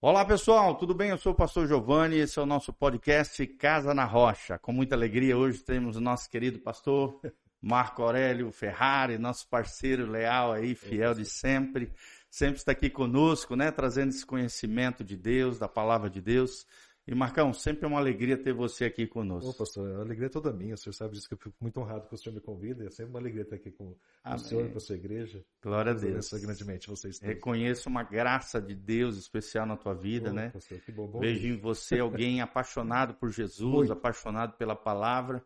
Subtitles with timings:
[0.00, 1.10] Olá pessoal, tudo bem?
[1.10, 4.56] Eu sou o pastor Giovanni, esse é o nosso podcast Casa na Rocha.
[4.56, 7.20] Com muita alegria, hoje temos o nosso querido pastor
[7.60, 11.92] Marco Aurélio Ferrari, nosso parceiro leal aí, fiel de sempre.
[12.30, 13.72] Sempre está aqui conosco, né?
[13.72, 16.64] Trazendo esse conhecimento de Deus, da palavra de Deus.
[17.10, 19.48] E Marcão, sempre é uma alegria ter você aqui conosco.
[19.48, 20.74] Ô, pastor, a alegria é toda minha.
[20.74, 22.84] O senhor sabe disso que eu fico muito honrado que o senhor me convida.
[22.84, 24.36] É sempre uma alegria estar aqui com Amém.
[24.36, 25.42] o senhor e com a sua igreja.
[25.62, 26.30] Glória a Deus.
[26.34, 27.34] grandemente vocês todos.
[27.34, 30.50] Reconheço uma graça de Deus especial na tua vida, Ô, né?
[30.50, 33.92] Pastor, que bom, bom Vejo em você alguém apaixonado por Jesus, muito.
[33.94, 35.42] apaixonado pela palavra.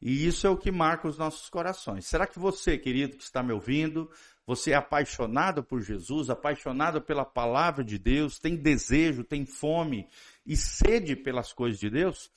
[0.00, 2.06] E isso é o que marca os nossos corações.
[2.06, 4.10] Será que você, querido, que está me ouvindo,
[4.46, 10.08] você é apaixonado por Jesus, apaixonado pela palavra de Deus, tem desejo, tem fome
[10.46, 12.30] e sede pelas coisas de Deus?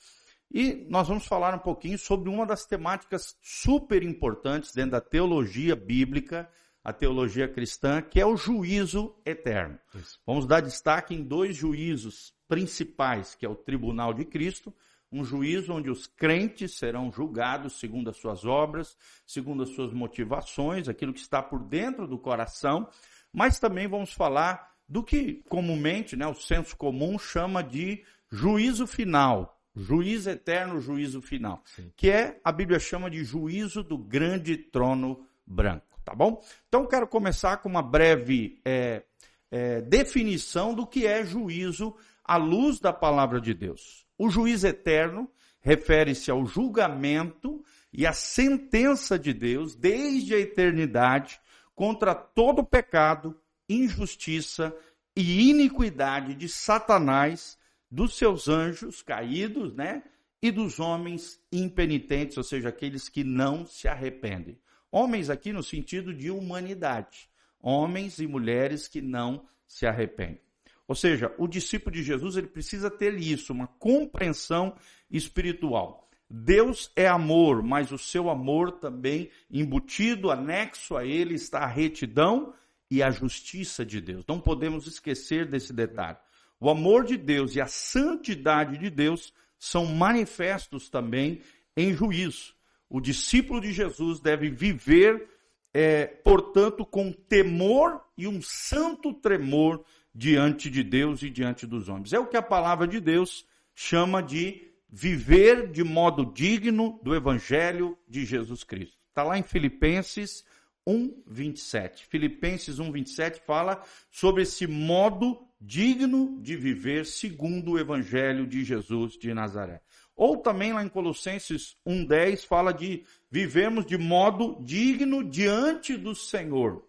[0.50, 5.74] E nós vamos falar um pouquinho sobre uma das temáticas super importantes dentro da teologia
[5.74, 6.48] bíblica,
[6.84, 9.78] a teologia cristã, que é o juízo eterno.
[9.94, 10.20] Isso.
[10.24, 14.72] Vamos dar destaque em dois juízos principais, que é o tribunal de Cristo,
[15.10, 18.96] um juízo onde os crentes serão julgados segundo as suas obras,
[19.26, 22.88] segundo as suas motivações, aquilo que está por dentro do coração,
[23.32, 29.60] mas também vamos falar do que comumente, né, o senso comum chama de juízo final,
[29.74, 31.92] juízo eterno, juízo final, Sim.
[31.96, 36.42] que é, a Bíblia chama de juízo do grande trono branco, tá bom?
[36.68, 39.04] Então quero começar com uma breve é,
[39.50, 44.06] é, definição do que é juízo à luz da palavra de Deus.
[44.18, 47.62] O juiz eterno refere-se ao julgamento
[47.92, 51.40] e à sentença de Deus desde a eternidade
[51.74, 54.76] contra todo pecado, injustiça
[55.16, 57.58] e iniquidade de Satanás,
[57.90, 60.02] dos seus anjos caídos, né?
[60.42, 64.58] E dos homens impenitentes, ou seja, aqueles que não se arrependem.
[64.92, 67.28] Homens aqui no sentido de humanidade.
[67.60, 70.40] Homens e mulheres que não se arrependem.
[70.86, 74.76] Ou seja, o discípulo de Jesus ele precisa ter isso, uma compreensão
[75.10, 76.08] espiritual.
[76.28, 82.52] Deus é amor, mas o seu amor também embutido, anexo a ele está a retidão
[82.90, 84.24] e a justiça de Deus.
[84.26, 86.18] Não podemos esquecer desse detalhe.
[86.60, 91.42] O amor de Deus e a santidade de Deus são manifestos também
[91.76, 92.54] em juízo.
[92.88, 95.28] O discípulo de Jesus deve viver,
[95.74, 102.12] é, portanto, com temor e um santo tremor diante de Deus e diante dos homens.
[102.12, 107.98] É o que a palavra de Deus chama de viver de modo digno do evangelho
[108.08, 108.96] de Jesus Cristo.
[109.10, 110.44] Está lá em Filipenses
[110.86, 112.04] 1:27.
[112.06, 119.34] Filipenses 1:27 fala sobre esse modo digno de viver segundo o evangelho de Jesus de
[119.34, 119.80] Nazaré.
[120.14, 126.86] Ou também lá em Colossenses 1:10 fala de vivemos de modo digno diante do Senhor.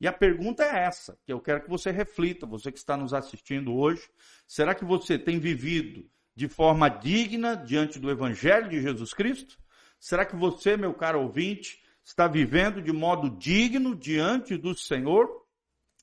[0.00, 3.12] E a pergunta é essa, que eu quero que você reflita, você que está nos
[3.12, 4.08] assistindo hoje.
[4.46, 9.58] Será que você tem vivido de forma digna diante do Evangelho de Jesus Cristo?
[9.98, 15.40] Será que você, meu caro ouvinte, está vivendo de modo digno diante do Senhor?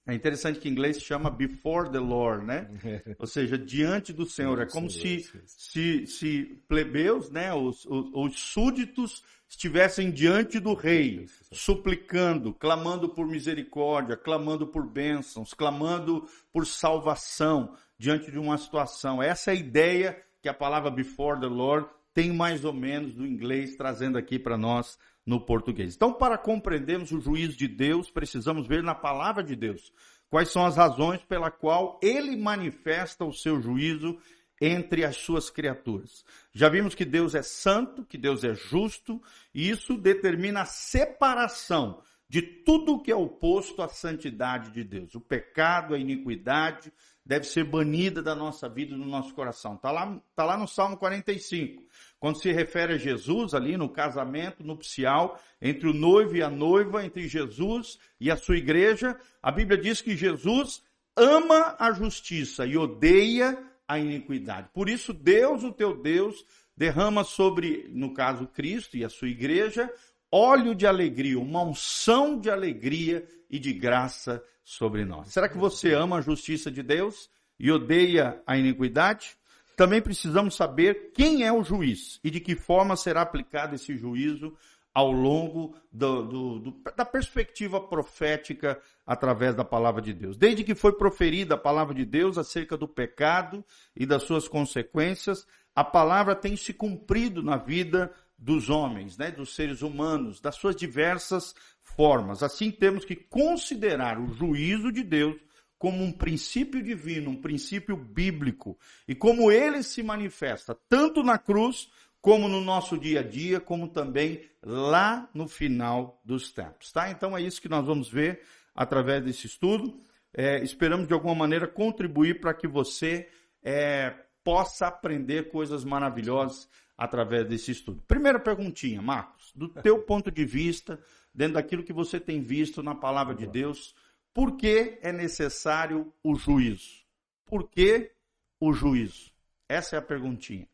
[0.07, 2.69] É interessante que em inglês chama before the Lord, né?
[3.19, 4.61] Ou seja, diante do Senhor.
[4.61, 11.25] É como se, se, se plebeus, né, os, os, os súditos estivessem diante do rei,
[11.51, 19.21] suplicando, clamando por misericórdia, clamando por bênçãos, clamando por salvação diante de uma situação.
[19.21, 23.27] Essa é a ideia que a palavra before the Lord tem mais ou menos do
[23.27, 25.95] inglês trazendo aqui para nós no português.
[25.95, 29.93] Então, para compreendermos o juízo de Deus, precisamos ver na palavra de Deus
[30.27, 34.17] quais são as razões pela qual ele manifesta o seu juízo
[34.59, 36.25] entre as suas criaturas.
[36.51, 39.21] Já vimos que Deus é santo, que Deus é justo,
[39.53, 45.13] e isso determina a separação de tudo que é oposto à santidade de Deus.
[45.13, 46.91] O pecado, a iniquidade
[47.27, 49.75] deve ser banida da nossa vida e do nosso coração.
[49.75, 51.83] Está lá, tá lá no Salmo 45.
[52.19, 57.05] Quando se refere a Jesus ali no casamento nupcial entre o noivo e a noiva,
[57.05, 60.81] entre Jesus e a sua igreja, a Bíblia diz que Jesus
[61.15, 64.69] ama a justiça e odeia a iniquidade.
[64.73, 69.91] Por isso, Deus, o teu Deus, derrama sobre, no caso, Cristo e a sua igreja,
[70.31, 75.29] óleo de alegria, uma unção de alegria e de graça sobre nós.
[75.29, 77.29] Será que você ama a justiça de Deus
[77.59, 79.37] e odeia a iniquidade?
[79.77, 84.57] Também precisamos saber quem é o juiz e de que forma será aplicado esse juízo
[84.91, 90.35] ao longo do, do, do, da perspectiva profética através da palavra de Deus.
[90.35, 93.63] Desde que foi proferida a palavra de Deus acerca do pecado
[93.95, 95.45] e das suas consequências,
[95.75, 100.75] a palavra tem se cumprido na vida dos homens, né, dos seres humanos, das suas
[100.75, 101.53] diversas
[101.83, 102.41] formas.
[102.41, 105.37] Assim temos que considerar o juízo de Deus
[105.77, 108.77] como um princípio divino, um princípio bíblico,
[109.07, 111.89] e como ele se manifesta tanto na cruz,
[112.19, 117.09] como no nosso dia a dia, como também lá no final dos tempos, tá?
[117.09, 118.41] Então é isso que nós vamos ver
[118.75, 120.01] através desse estudo.
[120.33, 123.29] É, esperamos de alguma maneira contribuir para que você
[123.63, 124.13] é,
[124.43, 128.03] possa aprender coisas maravilhosas através desse estudo.
[128.07, 130.99] Primeira perguntinha, Marcos, do teu ponto de vista,
[131.33, 133.95] dentro daquilo que você tem visto na palavra de Deus,
[134.33, 137.05] por que é necessário o juízo?
[137.45, 138.11] Por que
[138.59, 139.31] o juízo?
[139.67, 140.67] Essa é a perguntinha.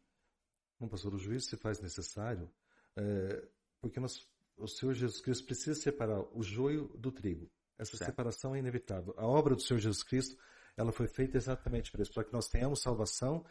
[0.80, 2.50] Bom, pastor, o juízo se faz necessário
[2.96, 3.44] é,
[3.82, 4.28] porque nós,
[4.58, 7.50] o Senhor Jesus Cristo precisa separar o joio do trigo.
[7.78, 8.12] Essa certo.
[8.12, 9.14] separação é inevitável.
[9.18, 10.38] A obra do Senhor Jesus Cristo,
[10.78, 13.46] ela foi feita exatamente para isso, para que nós tenhamos salvação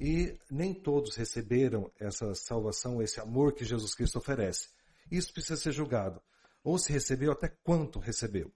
[0.00, 4.70] e nem todos receberam essa salvação, esse amor que Jesus Cristo oferece.
[5.10, 6.20] Isso precisa ser julgado.
[6.64, 8.52] Ou se recebeu, até quanto recebeu.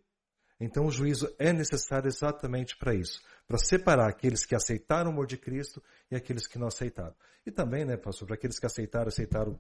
[0.60, 5.26] Então o juízo é necessário exatamente para isso, para separar aqueles que aceitaram o amor
[5.26, 7.14] de Cristo e aqueles que não aceitaram.
[7.46, 9.58] E também, né, pastor, para aqueles que aceitaram, aceitaram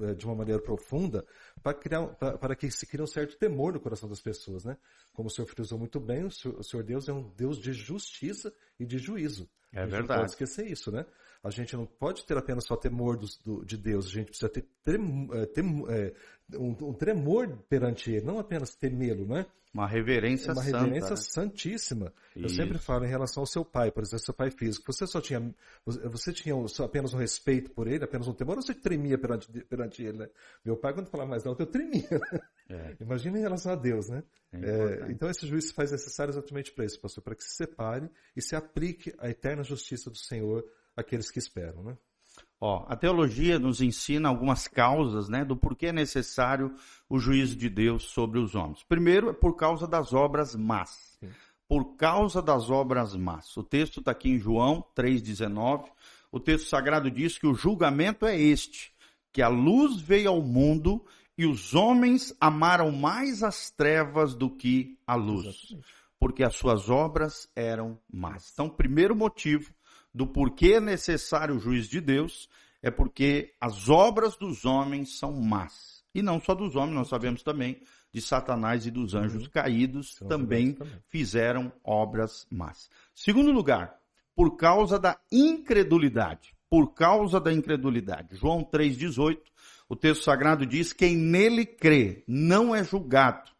[0.00, 1.24] eh, de uma maneira profunda,
[1.62, 4.76] para, criar, para, para que se crie um certo temor no coração das pessoas, né?
[5.12, 7.72] Como o senhor frisou muito bem, o senhor, o senhor Deus é um Deus de
[7.72, 9.48] justiça e de juízo.
[9.72, 10.08] É verdade.
[10.08, 11.06] Não pode esquecer isso, né?
[11.42, 14.48] A gente não pode ter apenas só temor do, do, de Deus, a gente precisa
[14.48, 16.12] ter, trem, eh, tem, é,
[16.58, 19.46] um, um, tremor perante Ele, não apenas temê-lo, né?
[19.72, 21.52] Uma reverência Uma reverência santa, né?
[21.52, 22.12] santíssima.
[22.34, 22.44] Isso.
[22.44, 24.92] Eu sempre falo em relação ao seu pai, por exemplo, seu pai físico.
[24.92, 25.54] Você só tinha,
[25.86, 30.02] você tinha apenas um respeito por ele, apenas um temor, ou você tremia perante, perante
[30.02, 30.28] ele, né?
[30.64, 32.08] Meu pai, quando falava mais alto, eu tremia.
[32.10, 32.40] Né?
[32.68, 32.96] É.
[33.00, 34.22] Imagina em relação a Deus, né?
[34.52, 37.54] É é, então esse juízo se faz necessário exatamente para isso, pastor, para que se
[37.54, 40.64] separe e se aplique a eterna justiça do Senhor
[40.96, 41.96] àqueles que esperam, né?
[42.60, 46.74] Ó, a teologia nos ensina algumas causas, né, do porquê é necessário
[47.08, 48.84] o juízo de Deus sobre os homens.
[48.84, 51.16] Primeiro, é por causa das obras más.
[51.18, 51.30] Sim.
[51.66, 53.56] Por causa das obras más.
[53.56, 55.88] O texto está aqui em João 3,19.
[56.30, 58.92] O texto sagrado diz que o julgamento é este,
[59.32, 61.02] que a luz veio ao mundo
[61.38, 65.86] e os homens amaram mais as trevas do que a luz, Exatamente.
[66.18, 68.50] porque as suas obras eram más.
[68.52, 69.72] Então, primeiro motivo
[70.12, 72.48] do porquê é necessário o juiz de Deus
[72.82, 76.02] é porque as obras dos homens são más.
[76.14, 77.80] E não só dos homens, nós sabemos também
[78.12, 79.50] de Satanás e dos anjos uhum.
[79.50, 82.90] caídos também, também fizeram obras más.
[83.14, 83.96] Segundo lugar,
[84.34, 86.54] por causa da incredulidade.
[86.68, 88.36] Por causa da incredulidade.
[88.36, 89.38] João 3,18,
[89.88, 93.50] o texto sagrado diz: quem nele crê não é julgado.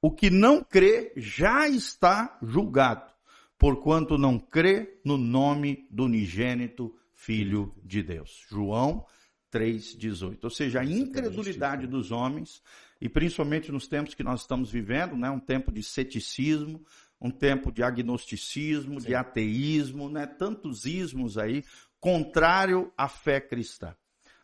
[0.00, 3.10] O que não crê já está julgado
[3.58, 8.46] porquanto não crê no nome do unigênito Filho de Deus.
[8.48, 9.04] João
[9.52, 10.38] 3,18.
[10.44, 12.62] Ou seja, a incredulidade dos homens,
[13.00, 16.84] e principalmente nos tempos que nós estamos vivendo, né, um tempo de ceticismo,
[17.20, 19.08] um tempo de agnosticismo, Sim.
[19.08, 21.64] de ateísmo, né, tantos ismos aí,
[22.00, 23.94] contrário à fé cristã.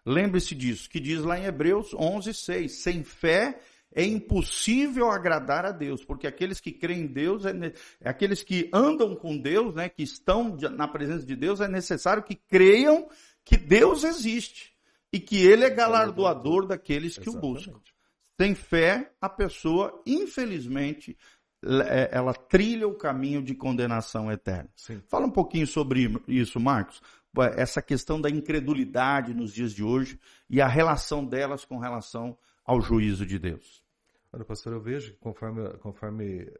[0.05, 3.61] Lembre-se disso, que diz lá em Hebreus 11:6, sem fé
[3.95, 7.51] é impossível agradar a Deus, porque aqueles que creem em Deus, é,
[8.01, 12.23] é, aqueles que andam com Deus, né, que estão na presença de Deus, é necessário
[12.23, 13.09] que creiam
[13.45, 14.75] que Deus existe
[15.13, 17.69] e que Ele é galardoador daqueles que Exatamente.
[17.69, 17.81] o buscam.
[18.41, 21.17] Sem fé, a pessoa, infelizmente,
[21.89, 24.69] é, ela trilha o caminho de condenação eterna.
[24.75, 25.01] Sim.
[25.09, 27.01] Fala um pouquinho sobre isso, Marcos.
[27.57, 30.19] Essa questão da incredulidade nos dias de hoje
[30.51, 33.84] e a relação delas com relação ao juízo de Deus.
[34.35, 36.53] Olha, pastor, eu vejo que conforme, conforme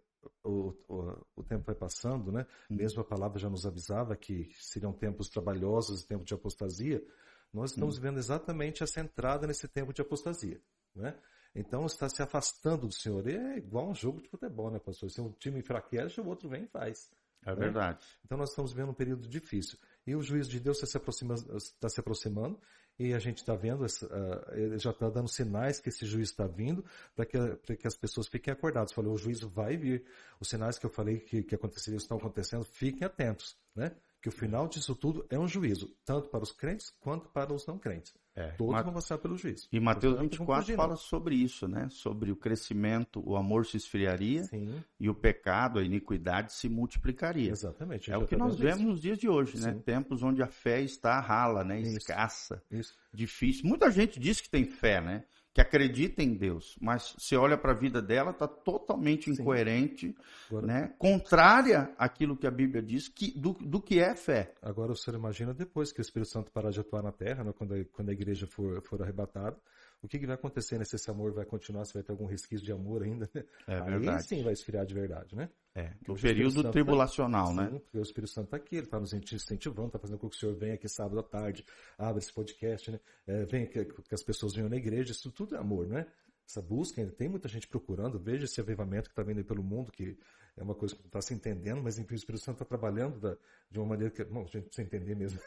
[0.45, 2.47] o, o, o, tempo vai passando, né?
[2.71, 2.77] Hum.
[2.77, 7.05] Mesmo a palavra já nos avisava que seriam tempos trabalhosos tempos de apostasia.
[7.53, 8.01] Nós estamos hum.
[8.01, 10.63] vendo exatamente essa entrada nesse tempo de apostasia,
[10.95, 11.19] né?
[11.53, 13.27] Então está se afastando do Senhor.
[13.29, 15.11] E é igual um jogo de futebol, né, pastor?
[15.11, 17.11] Se um time enfraquece, o outro vem e faz.
[17.45, 17.57] É né?
[17.57, 18.07] verdade.
[18.25, 19.79] Então nós estamos vendo um período difícil.
[20.07, 22.61] E o juízo de Deus está se, aproxima, está se aproximando
[22.99, 26.85] e a gente está vendo, uh, já está dando sinais que esse juízo está vindo
[27.15, 28.93] para que, que as pessoas fiquem acordadas.
[28.93, 30.05] Falou, o juízo vai vir.
[30.39, 31.55] Os sinais que eu falei que, que
[31.97, 33.93] estão acontecendo, fiquem atentos, né?
[34.25, 37.67] Que o final disso tudo é um juízo, tanto para os crentes quanto para os
[37.67, 38.15] não crentes.
[38.35, 39.69] É, Todos vão passar pelo juízo.
[39.71, 41.89] E Mateus 24 fala sobre isso, né?
[41.91, 44.83] Sobre o crescimento, o amor se esfriaria Sim.
[44.99, 47.51] e o pecado, a iniquidade se multiplicaria.
[47.51, 48.11] Exatamente.
[48.11, 48.89] É o que nós vemos isso.
[48.89, 49.75] nos dias de hoje, né?
[49.75, 49.81] Sim.
[49.81, 51.83] Tempos onde a fé está rala, né?
[51.83, 52.97] Escassa, isso.
[53.13, 53.69] difícil.
[53.69, 55.25] Muita gente diz que tem fé, né?
[55.55, 60.13] Que acredita em Deus, mas você olha para a vida dela, está totalmente incoerente,
[60.51, 60.95] Agora, né?
[60.99, 64.53] contrária àquilo que a Bíblia diz que, do, do que é fé.
[64.61, 67.53] Agora o senhor imagina depois que o Espírito Santo parar de atuar na terra, né?
[67.57, 69.57] quando, a, quando a igreja for, for arrebatada,
[70.05, 72.27] o que, que vai acontecer né, se esse amor vai continuar, se vai ter algum
[72.27, 73.29] resquício de amor ainda.
[73.35, 73.43] Né?
[73.67, 74.19] É verdade.
[74.19, 75.49] Aí sim vai esfriar de verdade, né?
[75.75, 77.71] É, no período tá tribulacional, tá, né?
[77.71, 80.37] Sim, porque o Espírito Santo está aqui, ele está nos incentivando, está fazendo com que
[80.37, 81.65] o Senhor venha aqui sábado à tarde,
[81.97, 83.01] abra esse podcast, né?
[83.27, 86.07] É, venha que, que, as pessoas venham na igreja, isso tudo é amor, né?
[86.47, 89.63] Essa busca, ainda tem muita gente procurando, veja esse avivamento que está vindo aí pelo
[89.63, 90.19] mundo, que
[90.55, 93.19] é uma coisa que não está se entendendo, mas enfim, o Espírito Santo está trabalhando
[93.19, 93.39] da,
[93.71, 95.41] de uma maneira que, bom, a gente precisa entender mesmo.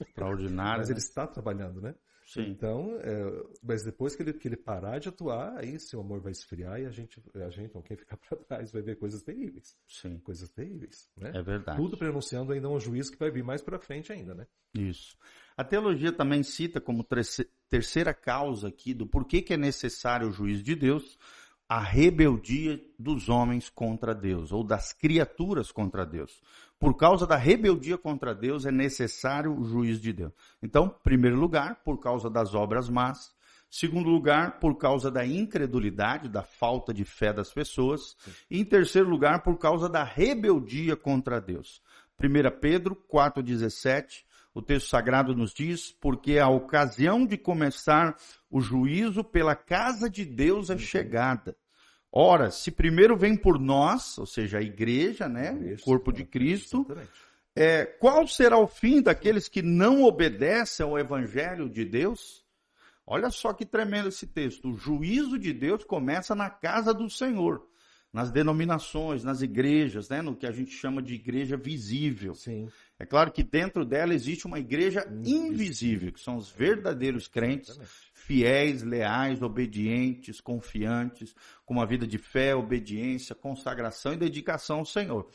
[0.00, 0.78] Extraordinário.
[0.78, 0.92] mas né?
[0.92, 1.96] ele está trabalhando, né?
[2.24, 2.48] Sim.
[2.48, 6.32] Então, é, mas depois que ele, que ele parar de atuar, aí seu amor vai
[6.32, 9.76] esfriar e a gente, a gente, quem ficar para trás vai ver coisas terríveis.
[9.86, 10.18] Sim.
[10.20, 11.32] Coisas terríveis, né?
[11.34, 11.76] É verdade.
[11.76, 14.46] Tudo pronunciando ainda um juízo que vai vir mais para frente ainda, né?
[14.74, 15.16] Isso.
[15.56, 17.06] A teologia também cita como
[17.68, 21.18] terceira causa aqui do porquê que é necessário o juízo de Deus,
[21.68, 26.42] a rebeldia dos homens contra Deus, ou das criaturas contra Deus.
[26.78, 30.32] Por causa da rebeldia contra Deus é necessário o juízo de Deus.
[30.62, 33.34] Então, primeiro lugar, por causa das obras más.
[33.70, 38.16] Segundo lugar, por causa da incredulidade, da falta de fé das pessoas.
[38.50, 41.82] E em terceiro lugar, por causa da rebeldia contra Deus.
[42.22, 44.24] 1 Pedro 4,17,
[44.54, 48.16] o texto sagrado nos diz, porque a ocasião de começar
[48.48, 51.56] o juízo pela casa de Deus é chegada.
[52.10, 56.86] Ora, se primeiro vem por nós, ou seja, a igreja, né, o corpo de Cristo,
[57.56, 62.44] é, qual será o fim daqueles que não obedecem ao evangelho de Deus?
[63.04, 64.70] Olha só que tremendo esse texto.
[64.70, 67.66] O juízo de Deus começa na casa do Senhor,
[68.14, 72.32] nas denominações, nas igrejas, né, no que a gente chama de igreja visível.
[72.32, 72.68] Sim.
[72.96, 77.76] É claro que dentro dela existe uma igreja invisível, que são os verdadeiros crentes,
[78.12, 81.34] fiéis, leais, obedientes, confiantes,
[81.66, 85.28] com uma vida de fé, obediência, consagração e dedicação ao Senhor.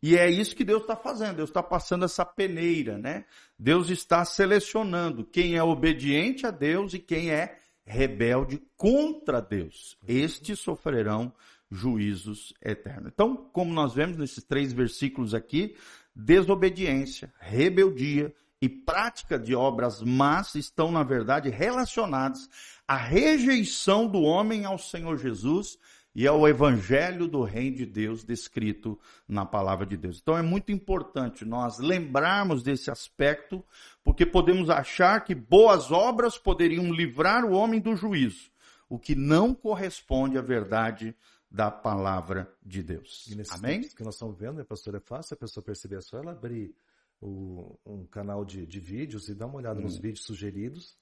[0.00, 1.38] E é isso que Deus está fazendo.
[1.38, 3.24] Deus está passando essa peneira, né?
[3.58, 9.98] Deus está selecionando quem é obediente a Deus e quem é rebelde contra Deus.
[10.06, 11.34] Estes sofrerão
[11.70, 13.10] juízos eternos.
[13.12, 15.76] Então, como nós vemos nesses três versículos aqui,
[16.14, 22.48] desobediência, rebeldia e prática de obras más estão, na verdade, relacionados
[22.86, 25.78] à rejeição do homem ao Senhor Jesus
[26.14, 28.98] e ao evangelho do reino de Deus descrito
[29.28, 30.18] na palavra de Deus.
[30.20, 33.64] Então é muito importante nós lembrarmos desse aspecto,
[34.02, 38.50] porque podemos achar que boas obras poderiam livrar o homem do juízo,
[38.88, 41.14] o que não corresponde à verdade
[41.50, 43.28] da palavra de Deus.
[43.50, 43.80] Amém?
[43.80, 46.74] que nós estamos vendo, né, pastor, é fácil a pessoa perceber, é só ela abrir
[47.20, 49.82] o, um canal de, de, vídeos e dá uma olhada hum.
[49.82, 50.96] nos vídeos sugeridos,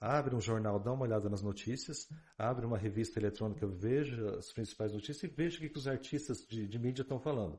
[0.00, 4.92] abre um jornal, dá uma olhada nas notícias, abre uma revista eletrônica, veja as principais
[4.92, 7.58] notícias e veja o que, que os artistas de, de mídia estão falando.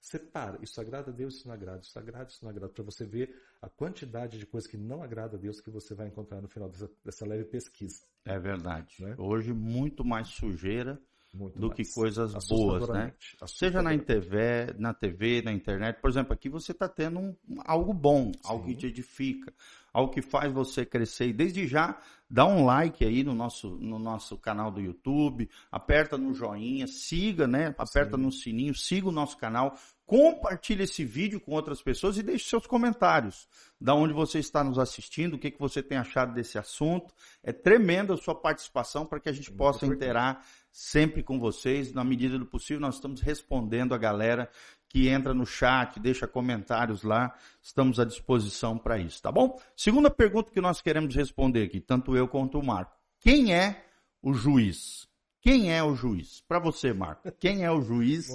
[0.00, 3.04] Separa, isso agrada a Deus, isso não agrada, isso agrada, isso não agrada, para você
[3.04, 6.48] ver a quantidade de coisas que não agrada a Deus que você vai encontrar no
[6.48, 8.04] final dessa, dessa leve pesquisa.
[8.24, 8.96] É verdade.
[9.00, 9.14] Né?
[9.16, 11.00] Hoje, muito mais sujeira
[11.32, 11.76] muito do mais.
[11.76, 13.12] que coisas boas, né?
[13.46, 16.00] Seja na TV, na TV, na internet.
[16.00, 17.34] Por exemplo, aqui você está tendo um,
[17.64, 18.40] algo bom, Sim.
[18.44, 19.52] algo que te edifica,
[19.92, 21.28] algo que faz você crescer.
[21.28, 26.16] E desde já, dá um like aí no nosso, no nosso canal do YouTube, aperta
[26.16, 27.74] no joinha, siga, né?
[27.76, 28.22] Aperta Sim.
[28.22, 32.66] no sininho, siga o nosso canal, compartilhe esse vídeo com outras pessoas e deixe seus
[32.66, 33.46] comentários.
[33.80, 37.12] Da onde você está nos assistindo, o que, que você tem achado desse assunto.
[37.42, 41.92] É tremenda a sua participação para que a gente Muito possa interar sempre com vocês.
[41.92, 44.50] Na medida do possível, nós estamos respondendo a galera
[44.92, 47.34] que entra no chat, deixa comentários lá.
[47.62, 49.58] Estamos à disposição para isso, tá bom?
[49.74, 52.92] Segunda pergunta que nós queremos responder aqui, tanto eu quanto o Marco.
[53.18, 53.86] Quem é
[54.20, 55.08] o juiz?
[55.40, 56.42] Quem é o juiz?
[56.46, 58.28] Para você, Marco, quem é o juiz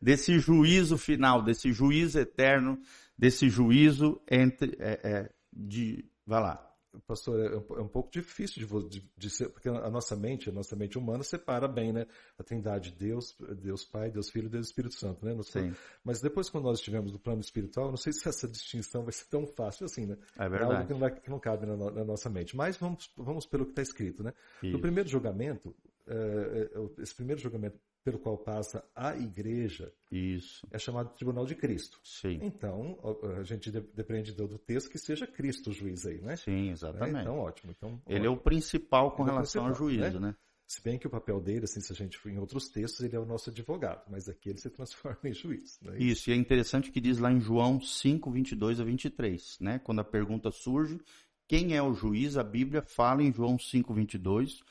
[0.00, 2.78] desse juízo final, desse juízo eterno,
[3.18, 6.73] desse juízo entre é, é, de, vai lá,
[7.06, 10.48] pastor, é um, é um pouco difícil de, de, de, ser, porque a nossa mente,
[10.48, 12.06] a nossa mente humana separa bem, né?
[12.38, 15.34] A trindade Deus, Deus Pai, Deus Filho Deus Espírito Santo, né?
[15.42, 15.74] Sim.
[16.02, 19.26] Mas depois quando nós estivermos no plano espiritual, não sei se essa distinção vai ser
[19.26, 20.16] tão fácil assim, né?
[20.38, 20.72] É verdade.
[20.72, 22.56] É algo que não, vai, que não cabe na, na, nossa mente.
[22.56, 24.32] Mas vamos, vamos pelo que está escrito, né?
[24.62, 24.72] Isso.
[24.72, 25.74] No primeiro julgamento,
[26.06, 30.66] é, é, esse primeiro julgamento pelo qual passa a igreja Isso.
[30.70, 31.98] é chamado Tribunal de Cristo.
[32.04, 32.38] Sim.
[32.42, 32.98] Então,
[33.38, 36.36] a gente depende do texto que seja Cristo o juiz aí, né?
[36.36, 37.22] Sim, exatamente.
[37.22, 37.72] Então, ótimo.
[37.76, 38.26] Então, ele ótimo.
[38.26, 40.28] é o principal com ele relação ao juízo, né?
[40.28, 40.36] né?
[40.66, 43.14] Se bem que o papel dele, assim, se a gente for em outros textos, ele
[43.14, 45.78] é o nosso advogado, mas aqui ele se transforma em juiz.
[45.80, 45.96] Né?
[45.98, 49.78] Isso, e é interessante que diz lá em João 5, 22 a 23, né?
[49.78, 51.00] Quando a pergunta surge,
[51.46, 52.36] quem é o juiz?
[52.36, 54.62] A Bíblia fala em João 5, 22,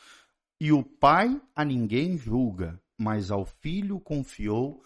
[0.60, 4.82] e o Pai a ninguém julga, mas ao Filho confiou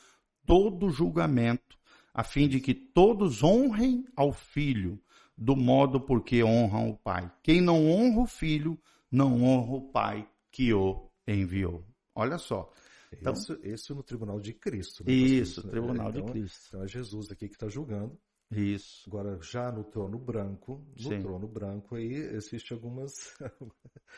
[0.46, 1.78] todo julgamento,
[2.14, 5.00] a fim de que todos honrem ao Filho,
[5.38, 7.32] do modo porque honram o Pai.
[7.44, 8.80] Quem não honra o Filho,
[9.12, 11.86] não honra o Pai que o enviou.
[12.16, 12.72] Olha só.
[13.12, 15.04] Então, isso, isso no tribunal de Cristo.
[15.06, 16.68] Né, isso, no tribunal então, de Cristo.
[16.70, 18.18] Então é Jesus aqui que está julgando.
[18.50, 19.10] Isso.
[19.10, 21.22] Agora, já no trono branco, no Sim.
[21.22, 23.12] trono branco aí existe algumas.
[23.42, 23.52] É.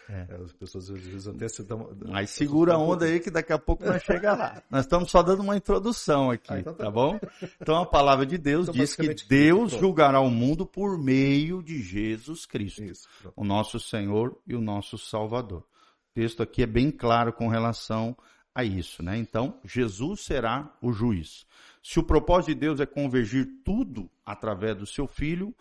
[0.30, 0.36] é.
[0.36, 1.90] As pessoas às vezes até se dão.
[2.06, 4.62] Mas segura a onda aí que daqui a pouco nós chega lá.
[4.70, 7.20] Nós estamos só dando uma introdução aqui, ah, então tá, tá bom?
[7.60, 11.82] Então a palavra de Deus então, diz que Deus julgará o mundo por meio de
[11.82, 15.62] Jesus Cristo, Isso, o nosso Senhor e o nosso Salvador.
[15.62, 18.16] O texto aqui é bem claro com relação
[18.54, 19.18] a isso, né?
[19.18, 21.46] Então, Jesus será o juiz.
[21.82, 25.56] Se o propósito de Deus é convergir tudo através do seu filho,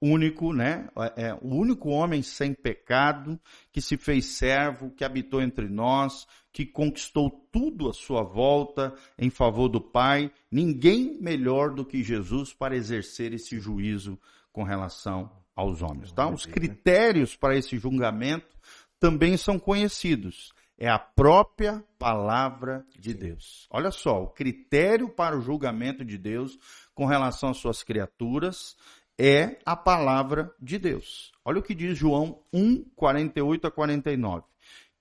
[0.00, 0.88] único, né?
[1.16, 3.38] É, é, o único homem sem pecado,
[3.70, 9.28] que se fez servo, que habitou entre nós, que conquistou tudo à sua volta em
[9.28, 10.32] favor do Pai.
[10.50, 14.18] Ninguém melhor do que Jesus para exercer esse juízo
[14.52, 16.10] com relação aos homens.
[16.12, 16.28] Tá?
[16.28, 18.58] Os critérios para esse julgamento
[18.98, 23.68] também são conhecidos é a própria palavra de Deus.
[23.70, 26.58] Olha só, o critério para o julgamento de Deus
[26.94, 28.78] com relação às suas criaturas
[29.18, 31.32] é a palavra de Deus.
[31.44, 34.46] Olha o que diz João 1, 48 a 49.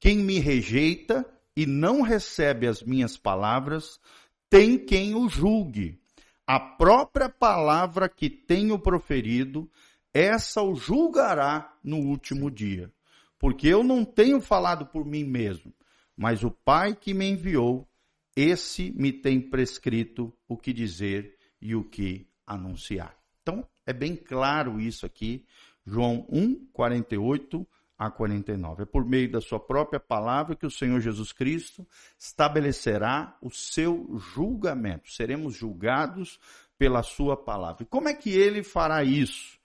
[0.01, 4.01] Quem me rejeita e não recebe as minhas palavras,
[4.49, 5.97] tem quem o julgue.
[6.45, 9.69] A própria palavra que tenho proferido,
[10.13, 12.91] essa o julgará no último dia
[13.39, 15.73] porque eu não tenho falado por mim mesmo,
[16.15, 17.89] mas o Pai que me enviou,
[18.35, 23.17] esse me tem prescrito o que dizer e o que anunciar.
[23.41, 25.45] Então, é bem claro isso aqui,
[25.85, 27.65] João 1, 48
[27.97, 28.83] a 49.
[28.83, 34.17] É por meio da sua própria palavra que o Senhor Jesus Cristo estabelecerá o seu
[34.17, 35.11] julgamento.
[35.11, 36.39] Seremos julgados
[36.77, 37.83] pela sua palavra.
[37.83, 39.57] E como é que ele fará isso?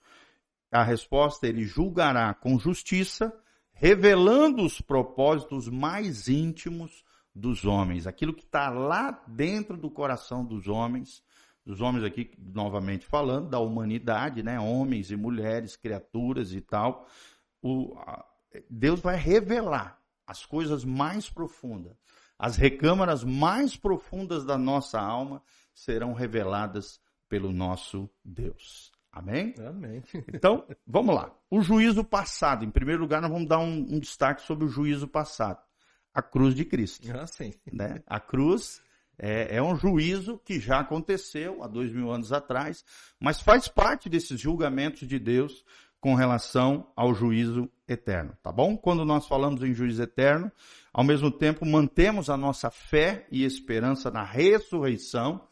[0.71, 3.33] A resposta, ele julgará com justiça
[3.75, 7.05] revelando os propósitos mais íntimos
[7.35, 11.23] dos homens, aquilo que está lá dentro do coração dos homens,
[11.67, 14.61] dos homens aqui, novamente falando, da humanidade, né?
[14.61, 17.09] homens e mulheres, criaturas e tal.
[17.61, 17.97] O,
[18.71, 21.97] Deus vai revelar as coisas mais profundas,
[22.39, 25.43] as recâmaras mais profundas da nossa alma
[25.75, 28.94] serão reveladas pelo nosso Deus.
[29.15, 29.55] Amém?
[29.65, 30.03] Amém.
[30.35, 31.33] Então, vamos lá.
[31.49, 32.65] O juízo passado.
[32.65, 35.61] Em primeiro lugar, nós vamos dar um, um destaque sobre o juízo passado.
[36.13, 37.09] A cruz de Cristo.
[37.17, 37.53] Ah, sim.
[37.73, 38.03] Né?
[38.07, 38.83] A cruz
[39.17, 42.85] é, é, um juízo que já aconteceu há dois mil anos atrás,
[43.21, 45.65] mas faz parte desses julgamentos de Deus
[46.01, 48.77] com relação ao juízo eterno, tá bom?
[48.77, 50.53] Quando nós falamos em juízo eterno,
[50.93, 55.49] ao mesmo tempo mantemos a nossa fé e esperança na ressurreição,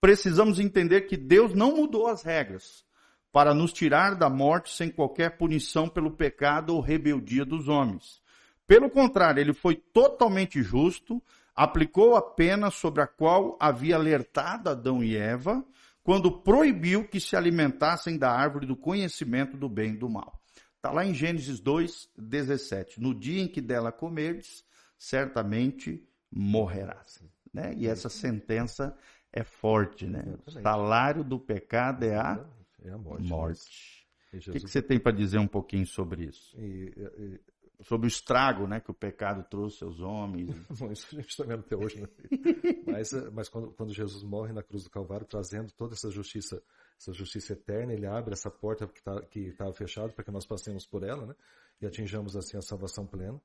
[0.00, 2.84] precisamos entender que Deus não mudou as regras
[3.32, 8.20] para nos tirar da morte sem qualquer punição pelo pecado ou rebeldia dos homens.
[8.66, 11.22] Pelo contrário, ele foi totalmente justo,
[11.54, 15.64] aplicou a pena sobre a qual havia alertado Adão e Eva,
[16.02, 20.40] quando proibiu que se alimentassem da árvore do conhecimento do bem e do mal.
[20.76, 23.00] Está lá em Gênesis 2, 17.
[23.00, 24.64] No dia em que dela comerdes,
[24.98, 27.22] certamente morrerás.
[27.52, 27.74] Né?
[27.76, 28.96] E essa sentença
[29.32, 30.24] é forte, né?
[30.46, 32.44] O salário do pecado é a
[32.84, 33.28] é a morte.
[33.28, 34.06] morte.
[34.32, 34.48] Jesus...
[34.48, 36.56] O que, que, você tem para dizer um pouquinho sobre isso?
[36.56, 37.40] E, e,
[37.82, 40.50] sobre o estrago né, que o pecado trouxe aos homens.
[40.78, 42.00] Bom, isso a gente está vendo até hoje.
[42.00, 42.08] Né?
[42.86, 46.62] mas mas quando, quando, Jesus morre na cruz do Calvário, trazendo toda essa justiça,
[46.98, 50.86] essa justiça eterna, ele abre essa porta que tá, estava fechada para que nós passemos
[50.86, 51.34] por ela né?
[51.80, 53.40] e atinjamos assim a salvação plena.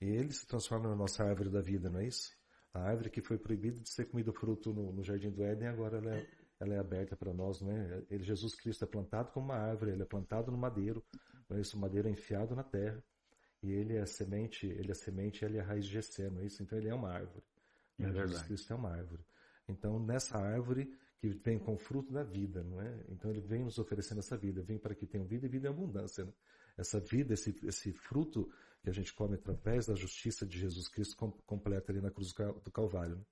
[0.00, 2.30] E ele se transforma na nossa árvore da vida, não é isso?
[2.72, 5.98] A árvore que foi proibida de ser comida fruto no, no jardim do Éden, agora
[5.98, 6.26] ela é
[6.60, 8.04] ela é aberta para nós, não é?
[8.10, 11.02] Ele, Jesus Cristo é plantado como uma árvore, ele é plantado no madeiro,
[11.48, 11.76] não é isso?
[11.76, 13.02] O madeiro é enfiado na terra
[13.62, 16.40] e ele é a semente, ele é semente, ele é a raiz de Jessé, não
[16.40, 16.62] é isso?
[16.62, 17.42] Então ele é uma árvore.
[17.98, 18.12] É né?
[18.12, 19.24] Jesus Cristo é uma árvore.
[19.66, 23.04] Então nessa árvore que vem com o fruto da vida, não é?
[23.08, 25.70] Então ele vem nos oferecendo essa vida, vem para que tenham vida e vida em
[25.70, 26.24] abundância.
[26.24, 26.32] Né?
[26.76, 28.50] Essa vida, esse, esse fruto
[28.82, 32.70] que a gente come através da justiça de Jesus Cristo completa ali na cruz do
[32.70, 33.16] Calvário.
[33.16, 33.22] Né?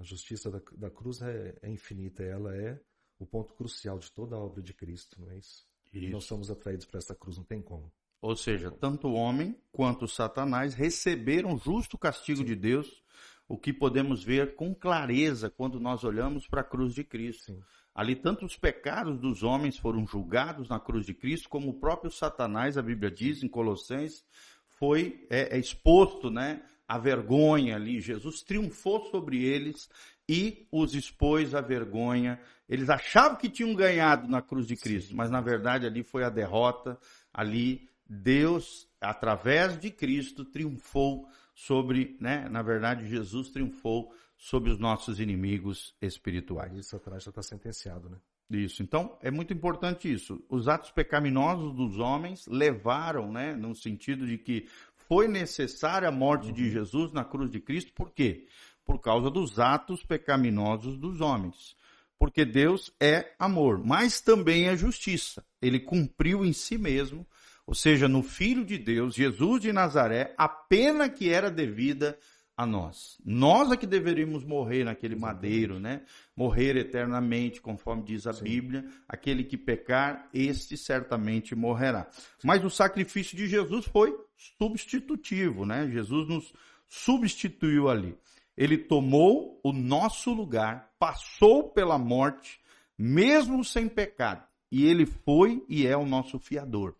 [0.00, 2.80] A justiça da, da cruz é, é, infinita, ela é
[3.18, 5.66] o ponto crucial de toda a obra de Cristo, não é isso?
[5.92, 6.10] isso.
[6.10, 7.92] Nós somos atraídos para essa cruz, não tem como.
[8.22, 12.46] Ou seja, tanto o homem quanto Satanás receberam justo castigo Sim.
[12.46, 13.02] de Deus,
[13.46, 17.52] o que podemos ver com clareza quando nós olhamos para a cruz de Cristo.
[17.52, 17.60] Sim.
[17.94, 22.10] Ali, tanto os pecados dos homens foram julgados na cruz de Cristo, como o próprio
[22.10, 24.24] Satanás, a Bíblia diz em Colossenses,
[24.66, 28.00] foi é, é exposto né, a vergonha ali.
[28.00, 29.88] Jesus triunfou sobre eles
[30.28, 32.40] e os expôs à vergonha.
[32.68, 36.30] Eles achavam que tinham ganhado na cruz de Cristo, mas na verdade ali foi a
[36.30, 36.98] derrota.
[37.32, 42.48] Ali Deus através de Cristo, triunfou sobre, né?
[42.50, 46.76] Na verdade, Jesus triunfou sobre os nossos inimigos espirituais.
[46.76, 48.18] E Satanás já está sentenciado, né?
[48.50, 48.82] Isso.
[48.82, 50.44] Então, é muito importante isso.
[50.48, 54.66] Os atos pecaminosos dos homens levaram, né, no sentido de que
[55.10, 56.52] foi necessária a morte uhum.
[56.52, 58.46] de Jesus na cruz de Cristo, por quê?
[58.84, 61.74] Por causa dos atos pecaminosos dos homens.
[62.16, 65.44] Porque Deus é amor, mas também é justiça.
[65.60, 67.26] Ele cumpriu em si mesmo,
[67.66, 72.16] ou seja, no Filho de Deus, Jesus de Nazaré, a pena que era devida
[72.60, 73.18] a nós.
[73.24, 75.34] Nós é que deveríamos morrer naquele Exatamente.
[75.34, 76.02] madeiro, né?
[76.36, 78.44] Morrer eternamente, conforme diz a Sim.
[78.44, 78.84] Bíblia.
[79.08, 82.06] Aquele que pecar, este certamente morrerá.
[82.44, 84.14] Mas o sacrifício de Jesus foi
[84.58, 85.88] substitutivo, né?
[85.90, 86.52] Jesus nos
[86.86, 88.14] substituiu ali.
[88.54, 92.60] Ele tomou o nosso lugar, passou pela morte,
[92.98, 94.46] mesmo sem pecado.
[94.70, 96.94] E ele foi e é o nosso fiador.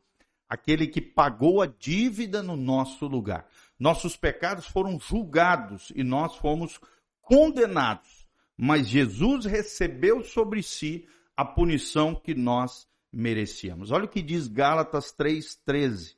[0.48, 3.46] Aquele que pagou a dívida no nosso lugar.
[3.80, 6.78] Nossos pecados foram julgados e nós fomos
[7.22, 8.28] condenados.
[8.54, 13.90] Mas Jesus recebeu sobre si a punição que nós merecíamos.
[13.90, 16.14] Olha o que diz Gálatas 3,13.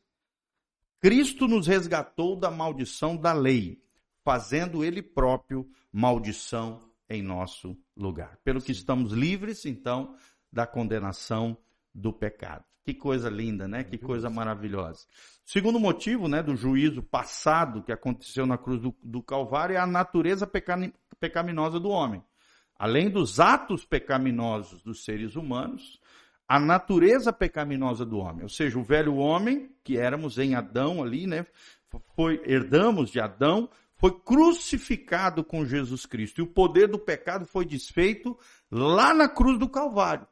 [1.01, 3.81] Cristo nos resgatou da maldição da lei,
[4.25, 8.38] fazendo ele próprio maldição em nosso lugar.
[8.42, 10.16] Pelo que estamos livres, então,
[10.53, 11.57] da condenação
[11.94, 12.64] do pecado.
[12.85, 13.85] Que coisa linda, né?
[13.85, 15.07] Que coisa maravilhosa.
[15.45, 19.87] Segundo motivo, né, do juízo passado que aconteceu na cruz do, do Calvário é a
[19.87, 20.51] natureza
[21.21, 22.23] pecaminosa do homem.
[22.79, 26.01] Além dos atos pecaminosos dos seres humanos,
[26.49, 31.27] a natureza pecaminosa do homem, ou seja, o velho homem que éramos em Adão ali,
[31.27, 31.47] né,
[32.16, 37.64] foi herdamos de Adão, foi crucificado com Jesus Cristo e o poder do pecado foi
[37.64, 38.37] desfeito
[38.71, 40.27] lá na cruz do Calvário.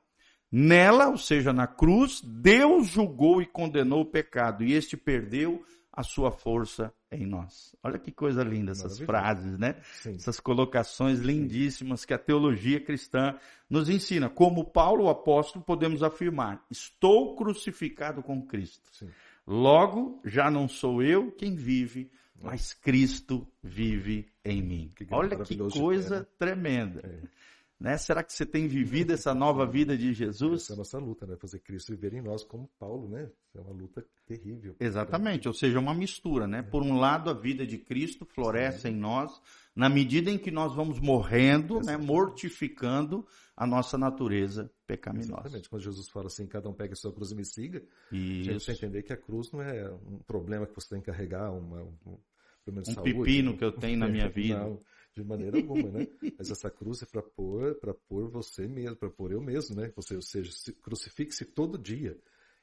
[0.50, 6.02] Nela, ou seja, na cruz, Deus julgou e condenou o pecado e este perdeu a
[6.02, 7.74] sua força em nós.
[7.82, 9.76] Olha que coisa linda essas frases, né?
[10.02, 10.14] Sim.
[10.14, 13.36] Essas colocações lindíssimas que a teologia cristã
[13.68, 14.28] nos ensina.
[14.28, 18.88] Como Paulo, o apóstolo, podemos afirmar: estou crucificado com Cristo.
[18.92, 19.08] Sim.
[19.46, 22.10] Logo, já não sou eu quem vive,
[22.40, 24.92] mas Cristo vive em mim.
[24.94, 26.26] Que Olha que coisa é, né?
[26.38, 27.00] tremenda.
[27.04, 27.28] É.
[27.80, 27.96] Né?
[27.96, 30.64] Será que você tem vivido essa nova vida de Jesus?
[30.64, 31.34] Essa é a nossa luta, né?
[31.36, 33.30] Fazer Cristo viver em nós como Paulo, né?
[33.54, 34.76] É uma luta terrível.
[34.78, 36.62] Exatamente, ou seja, uma mistura, né?
[36.62, 38.88] Por um lado, a vida de Cristo floresce Sim.
[38.88, 39.40] em nós,
[39.74, 41.96] na medida em que nós vamos morrendo, né?
[41.96, 45.32] mortificando a nossa natureza pecaminosa.
[45.32, 48.50] Exatamente, quando Jesus fala assim, cada um pega a sua cruz e me siga, Isso.
[48.50, 51.06] a gente precisa entender que a cruz não é um problema que você tem que
[51.06, 52.18] carregar, uma, um,
[52.68, 54.58] um saúde, pepino que eu tenho na minha vida.
[54.58, 54.80] Não,
[55.20, 56.06] de maneira alguma, né?
[56.38, 59.92] Mas essa cruz é para pôr, para pôr você mesmo, para pôr eu mesmo, né?
[59.96, 60.50] Você, ou seja,
[60.82, 62.18] crucifique-se todo dia.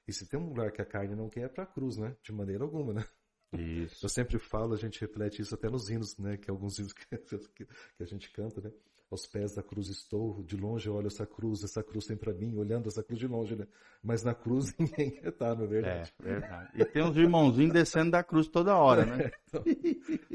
[0.08, 2.16] E se tem um lugar que a carne não quer, é para a cruz, né?
[2.24, 3.06] De maneira alguma, né?
[3.54, 4.06] Isso.
[4.06, 6.38] Eu sempre falo, a gente reflete isso até nos hinos, né?
[6.38, 7.06] Que é alguns hinos que,
[7.56, 8.72] que a gente canta, né?
[9.10, 12.34] Aos pés da cruz estou, de longe eu olho essa cruz, essa cruz tem para
[12.34, 13.66] mim, olhando essa cruz de longe, né?
[14.04, 16.14] Mas na cruz ninguém está, não é verdade?
[16.20, 16.72] É, verdade.
[16.76, 19.32] E tem uns irmãozinhos descendo da cruz toda hora, né?
[19.48, 19.64] então,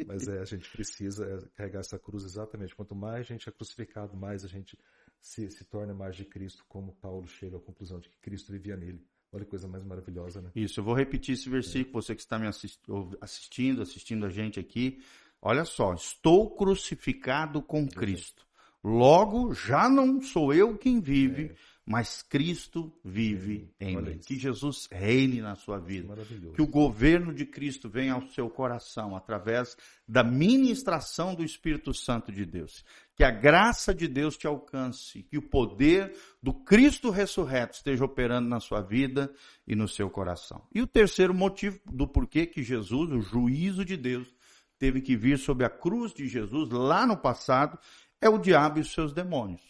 [0.06, 2.74] mas é, a gente precisa carregar essa cruz exatamente.
[2.74, 4.78] Quanto mais a gente é crucificado, mais a gente
[5.20, 8.76] se, se torna mais de Cristo, como Paulo chega à conclusão de que Cristo vivia
[8.76, 9.04] nele.
[9.32, 10.50] Olha que coisa mais maravilhosa, né?
[10.54, 12.02] Isso, eu vou repetir esse versículo, é.
[12.02, 15.02] você que está me assistindo, assistindo a gente aqui.
[15.40, 18.46] Olha só, estou crucificado com Cristo.
[18.84, 21.54] Logo, já não sou eu quem vive, é.
[21.86, 23.90] mas Cristo vive é.
[23.90, 24.18] em mim.
[24.18, 26.12] Que Jesus reine na sua vida.
[26.52, 32.32] Que o governo de Cristo venha ao seu coração através da ministração do Espírito Santo
[32.32, 32.84] de Deus.
[33.14, 38.48] Que a graça de Deus te alcance, que o poder do Cristo ressurreto esteja operando
[38.48, 39.32] na sua vida
[39.64, 40.66] e no seu coração.
[40.74, 44.34] E o terceiro motivo do porquê que Jesus, o juízo de Deus,
[44.82, 47.78] teve que vir sobre a cruz de Jesus lá no passado
[48.22, 49.60] é o diabo e os seus demônios.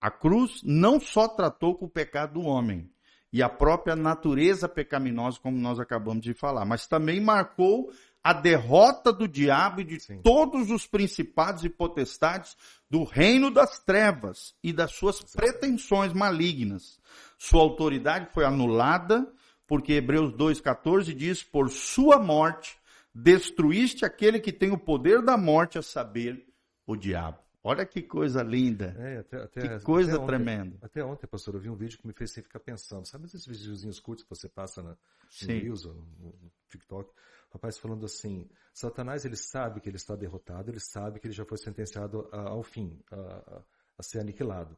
[0.00, 2.88] A cruz não só tratou com o pecado do homem
[3.32, 7.90] e a própria natureza pecaminosa, como nós acabamos de falar, mas também marcou
[8.22, 10.20] a derrota do diabo e de Sim.
[10.22, 12.56] todos os principados e potestades
[12.90, 17.00] do reino das trevas e das suas pretensões malignas.
[17.38, 19.26] Sua autoridade foi anulada,
[19.66, 22.78] porque Hebreus 2,14 diz: Por sua morte
[23.14, 26.46] destruíste aquele que tem o poder da morte, a saber,
[26.86, 27.47] o diabo.
[27.62, 28.94] Olha que coisa linda.
[28.98, 30.78] É, até, até, que coisa até ontem, tremenda.
[30.80, 33.06] Até ontem, pastor, eu vi um vídeo que me fez ficar pensando.
[33.06, 37.10] Sabe esses videozinhos curtos que você passa na, no Reels ou no, TikTok?
[37.10, 41.34] O rapaz falando assim, Satanás ele sabe que ele está derrotado, ele sabe que ele
[41.34, 43.62] já foi sentenciado a, ao fim, a, a,
[43.98, 44.76] a, ser aniquilado.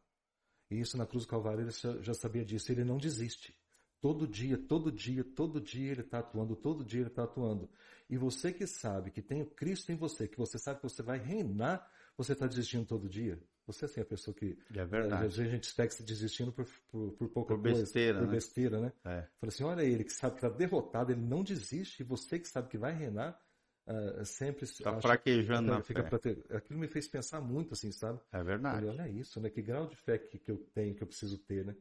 [0.71, 3.55] E isso na cruz do Calvário ele já, já sabia disso, ele não desiste.
[4.01, 7.69] Todo dia, todo dia, todo dia ele está atuando, todo dia ele está atuando.
[8.09, 11.03] E você que sabe que tem o Cristo em você, que você sabe que você
[11.03, 11.87] vai reinar,
[12.23, 13.39] você está desistindo todo dia?
[13.67, 14.59] Você assim, é a pessoa que.
[14.75, 15.25] É verdade.
[15.25, 17.81] Às vezes a gente se desistindo por, por, por pouca por coisa.
[17.81, 18.33] Besteira, por né?
[18.33, 18.93] besteira, né?
[19.05, 19.27] É.
[19.41, 22.49] Fala assim: olha ele que sabe que está derrotado, ele não desiste, e você que
[22.49, 23.41] sabe que vai reinar,
[23.87, 24.65] uh, sempre.
[24.65, 26.09] Está fraquejando na fica fé.
[26.11, 26.45] Prate...
[26.51, 28.21] Aquilo me fez pensar muito, assim, sabe?
[28.33, 28.87] É verdade.
[28.87, 29.49] Falei, olha isso, né?
[29.49, 31.75] Que grau de fé que, que eu tenho, que eu preciso ter, né?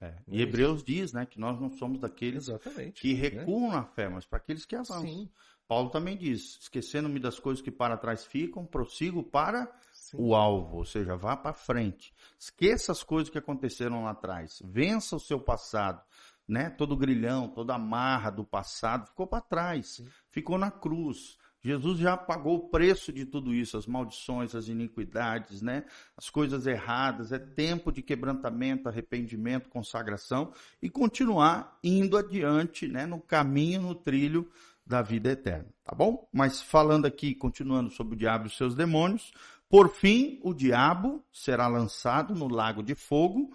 [0.00, 0.14] É.
[0.26, 3.00] E Hebreus diz, né, que nós não somos daqueles Exatamente.
[3.00, 3.20] que né?
[3.20, 5.02] recuam na fé, mas para aqueles que avançam.
[5.02, 5.30] Sim.
[5.66, 10.16] Paulo também diz: esquecendo-me das coisas que para trás ficam, prossigo para Sim.
[10.20, 12.12] o alvo, ou seja, vá para frente.
[12.38, 14.60] Esqueça as coisas que aconteceram lá atrás.
[14.64, 16.02] Vença o seu passado,
[16.46, 16.68] né?
[16.70, 20.08] Todo o grilhão, toda a marra do passado ficou para trás, Sim.
[20.30, 21.38] ficou na cruz.
[21.64, 25.84] Jesus já pagou o preço de tudo isso, as maldições, as iniquidades, né?
[26.14, 27.32] As coisas erradas.
[27.32, 33.06] É tempo de quebrantamento, arrependimento, consagração e continuar indo adiante, né?
[33.06, 34.46] No caminho, no trilho
[34.86, 36.28] da vida eterna, tá bom?
[36.30, 39.32] Mas falando aqui, continuando sobre o diabo e os seus demônios,
[39.66, 43.50] por fim, o diabo será lançado no lago de fogo,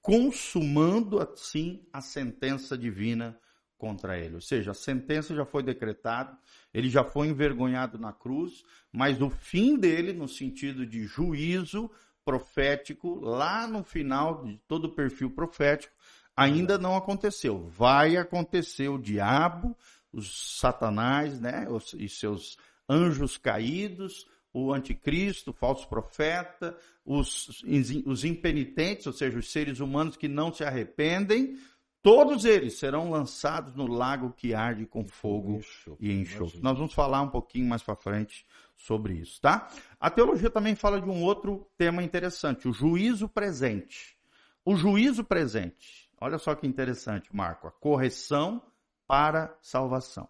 [0.00, 3.38] consumando assim a sentença divina
[3.82, 4.36] contra ele.
[4.36, 6.38] Ou seja, a sentença já foi decretada,
[6.72, 11.90] ele já foi envergonhado na cruz, mas o fim dele, no sentido de juízo
[12.24, 15.92] profético, lá no final de todo o perfil profético,
[16.36, 17.66] ainda não aconteceu.
[17.76, 19.76] Vai acontecer o diabo,
[20.12, 21.66] os satanás, né,
[21.98, 22.56] e seus
[22.88, 27.64] anjos caídos, o anticristo, o falso profeta, os,
[28.06, 31.58] os impenitentes, ou seja, os seres humanos que não se arrependem,
[32.02, 35.60] todos eles serão lançados no lago que arde com fogo
[36.00, 36.60] e enxofre.
[36.60, 38.44] Nós vamos falar um pouquinho mais para frente
[38.76, 39.68] sobre isso, tá?
[40.00, 44.16] A teologia também fala de um outro tema interessante, o juízo presente.
[44.64, 46.10] O juízo presente.
[46.20, 48.62] Olha só que interessante, Marco, a correção
[49.06, 50.28] para salvação.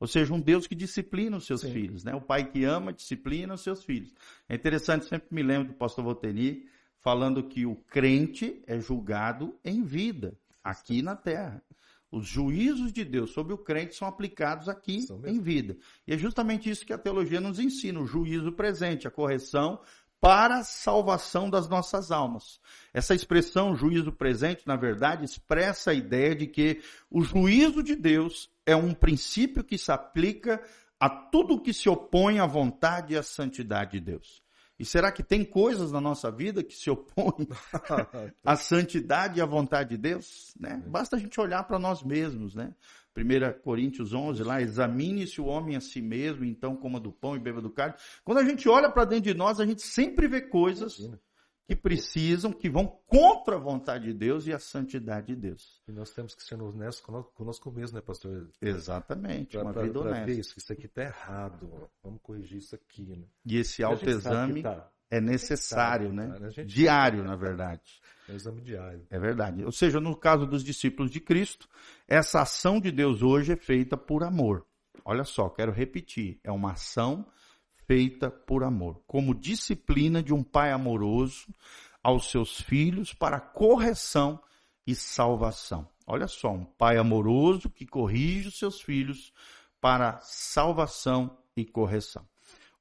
[0.00, 1.72] Ou seja, um Deus que disciplina os seus Sim.
[1.72, 2.14] filhos, né?
[2.14, 4.12] O pai que ama, disciplina os seus filhos.
[4.48, 6.66] É interessante, sempre me lembro do pastor Volteni
[6.98, 11.62] falando que o crente é julgado em vida, aqui na terra.
[12.10, 15.76] Os juízos de Deus sobre o crente são aplicados aqui em vida.
[16.06, 19.80] E é justamente isso que a teologia nos ensina, o juízo presente, a correção
[20.20, 22.60] para a salvação das nossas almas.
[22.94, 28.48] Essa expressão juízo presente, na verdade, expressa a ideia de que o juízo de Deus
[28.64, 30.62] é um princípio que se aplica
[31.00, 34.43] a tudo que se opõe à vontade e à santidade de Deus.
[34.84, 37.48] E será que tem coisas na nossa vida que se opõem
[38.44, 40.52] à santidade e à vontade de Deus?
[40.60, 40.84] Né?
[40.86, 42.74] Basta a gente olhar para nós mesmos, né?
[43.16, 47.38] 1 Coríntios 11, lá, examine-se o homem a si mesmo, então coma do pão e
[47.38, 47.96] beba do cálice.
[48.22, 51.20] Quando a gente olha para dentro de nós, a gente sempre vê coisas Imagina.
[51.66, 55.82] Que precisam, que vão contra a vontade de Deus e a santidade de Deus.
[55.88, 58.50] E nós temos que ser honestos conosco, conosco mesmo, né, pastor?
[58.60, 60.30] Exatamente, uma vida Para ver honesta.
[60.32, 61.90] isso, que isso aqui está errado.
[62.02, 63.24] Vamos corrigir isso aqui, né?
[63.46, 64.90] E esse autoexame tá.
[65.10, 66.28] é necessário, né?
[66.38, 68.00] tá, Diário, na verdade.
[68.28, 69.06] É um exame diário.
[69.10, 69.64] É verdade.
[69.64, 71.68] Ou seja, no caso dos discípulos de Cristo,
[72.06, 74.66] essa ação de Deus hoje é feita por amor.
[75.04, 76.40] Olha só, quero repetir.
[76.42, 77.26] É uma ação
[77.86, 79.02] feita por amor.
[79.06, 81.46] Como disciplina de um pai amoroso
[82.02, 84.40] aos seus filhos para correção
[84.86, 85.88] e salvação.
[86.06, 89.32] Olha só, um pai amoroso que corrige os seus filhos
[89.80, 92.26] para salvação e correção.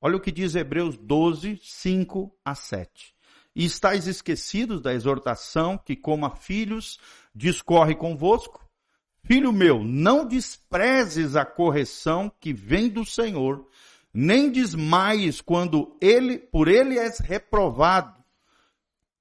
[0.02, 3.16] Olha o que diz Hebreus 12, 5 a 7.
[3.56, 7.00] E estáis esquecidos da exortação que, como a filhos,
[7.34, 8.68] discorre convosco?
[9.24, 13.66] Filho meu, não desprezes a correção que vem do Senhor,
[14.14, 18.24] nem desmaies quando ele, por ele és reprovado,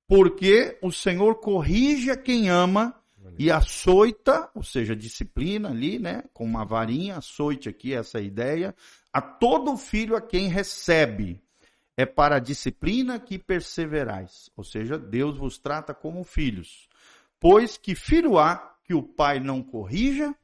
[0.07, 2.95] porque o Senhor corrige a quem ama
[3.39, 8.75] e açoita, ou seja, disciplina ali, né, com uma varinha, açoite aqui, essa é ideia,
[9.11, 11.43] a todo filho a quem recebe.
[11.95, 14.51] É para a disciplina que perseverais.
[14.57, 16.89] Ou seja, Deus vos trata como filhos.
[17.39, 20.35] Pois que filho há que o pai não corrija?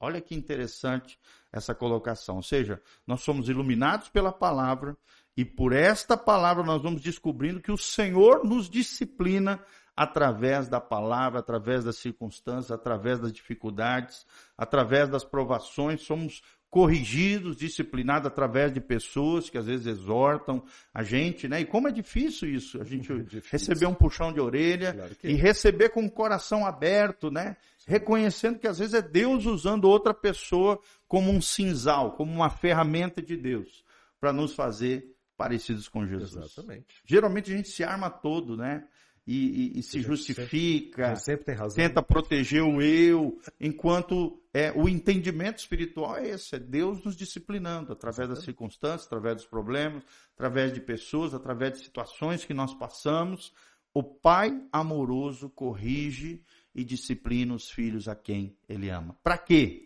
[0.00, 1.18] Olha que interessante
[1.54, 2.36] essa colocação.
[2.36, 4.96] Ou seja, nós somos iluminados pela palavra
[5.36, 9.60] e por esta palavra nós vamos descobrindo que o Senhor nos disciplina
[9.96, 14.26] através da palavra, através das circunstâncias, através das dificuldades,
[14.58, 16.02] através das provações.
[16.02, 21.60] Somos corrigidos, disciplinados através de pessoas que às vezes exortam a gente, né?
[21.60, 23.48] E como é difícil isso, a gente Difícil.
[23.52, 25.36] receber um puxão de orelha Claro que e é.
[25.36, 27.56] receber com o coração aberto, né?
[27.86, 33.20] Reconhecendo que às vezes é Deus usando outra pessoa como um cinzal, como uma ferramenta
[33.20, 33.84] de Deus
[34.20, 36.52] para nos fazer parecidos com Jesus.
[36.52, 37.02] Exatamente.
[37.04, 38.86] Geralmente a gente se arma todo, né?
[39.26, 44.88] e, e, e se justifica, sempre, sempre razão, tenta proteger o eu, enquanto é, o
[44.88, 50.02] entendimento espiritual é esse, é Deus nos disciplinando através das circunstâncias, através dos problemas,
[50.34, 53.52] através de pessoas, através de situações que nós passamos.
[53.94, 56.42] O Pai amoroso corrige
[56.74, 59.16] e disciplina os filhos a quem Ele ama.
[59.22, 59.84] Para quê?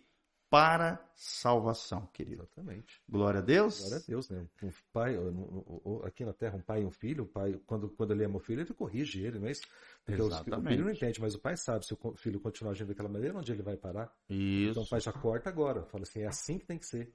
[0.50, 2.42] para salvação, querido.
[2.42, 3.02] Exatamente.
[3.08, 3.80] Glória a Deus.
[3.80, 4.46] Glória a Deus, né?
[4.62, 5.16] Um pai,
[6.04, 8.40] aqui na Terra, um pai e um filho, o pai, quando, quando ele ama o
[8.40, 9.62] filho, ele corrige ele, não é isso?
[10.04, 10.66] Porque Exatamente.
[10.66, 13.36] o filho não entende, mas o pai sabe se o filho continuar agindo daquela maneira,
[13.36, 14.12] onde ele vai parar.
[14.28, 14.70] Isso.
[14.70, 17.12] Então o pai já corta agora, fala assim, é assim que tem que ser.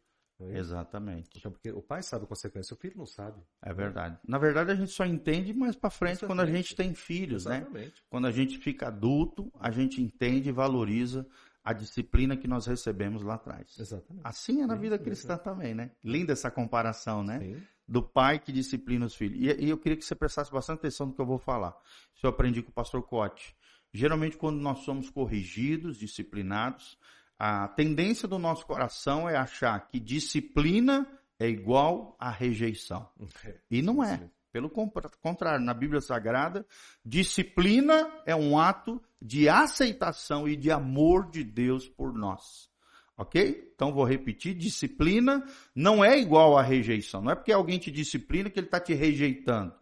[0.52, 1.30] É Exatamente.
[1.38, 3.42] Então, porque o pai sabe a consequência, o filho não sabe.
[3.62, 4.18] É verdade.
[4.28, 6.28] Na verdade, a gente só entende mais para frente Exatamente.
[6.28, 7.58] quando a gente tem filhos, né?
[7.58, 7.86] Exatamente.
[7.86, 8.02] né?
[8.10, 11.26] Quando a gente fica adulto, a gente entende e valoriza
[11.64, 13.78] a disciplina que nós recebemos lá atrás.
[13.80, 14.22] Exatamente.
[14.26, 15.92] Assim é na vida cristã também, né?
[16.04, 17.40] Linda essa comparação, né?
[17.40, 17.64] Sim.
[17.88, 19.40] Do pai que disciplina os filhos.
[19.40, 21.76] E, e, eu queria que você prestasse bastante atenção no que eu vou falar.
[22.14, 23.56] Isso eu aprendi com o pastor Cote.
[23.94, 26.98] Geralmente, quando nós somos corrigidos, disciplinados,
[27.46, 31.06] a tendência do nosso coração é achar que disciplina
[31.38, 33.10] é igual a rejeição.
[33.70, 34.30] E não é.
[34.50, 36.66] Pelo contrário, na Bíblia Sagrada,
[37.04, 42.70] disciplina é um ato de aceitação e de amor de Deus por nós.
[43.18, 43.74] Ok?
[43.76, 47.22] Então vou repetir: disciplina não é igual a rejeição.
[47.22, 49.74] Não é porque alguém te disciplina que ele está te rejeitando.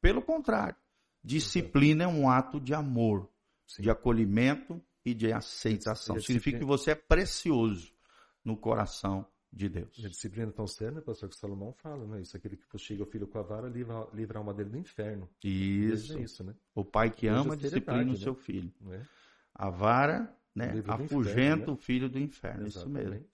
[0.00, 0.76] Pelo contrário,
[1.22, 3.28] disciplina é um ato de amor,
[3.66, 3.82] Sim.
[3.82, 6.20] de acolhimento e de aceitação.
[6.20, 7.92] Significa que você é precioso
[8.44, 9.98] no coração de Deus.
[9.98, 12.20] E a disciplina tão séria, né, pastor, que Salomão fala, né?
[12.20, 14.78] Isso, aquele que fustiga o filho com a vara livra, livra a alma dele do
[14.78, 15.28] inferno.
[15.42, 16.16] Isso.
[16.16, 16.54] É isso né?
[16.74, 18.38] O pai que ama disciplina o seu né?
[18.38, 18.72] filho.
[18.90, 19.02] É?
[19.54, 20.72] A vara, né?
[20.86, 21.72] Afugenta né?
[21.72, 22.66] o filho do inferno.
[22.66, 23.06] Exatamente.
[23.06, 23.26] Isso mesmo.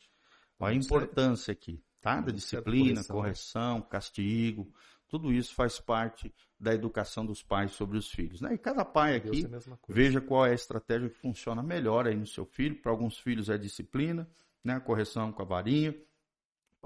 [0.58, 2.20] Olha a importância aqui, tá?
[2.20, 4.72] Da disciplina, correção, castigo.
[5.08, 8.40] Tudo isso faz parte da educação dos pais sobre os filhos.
[8.40, 8.54] Né?
[8.54, 9.48] E cada pai aqui é
[9.88, 12.80] veja qual é a estratégia que funciona melhor aí no seu filho.
[12.80, 14.28] Para alguns filhos é disciplina,
[14.64, 14.80] né?
[14.80, 15.94] correção com a varinha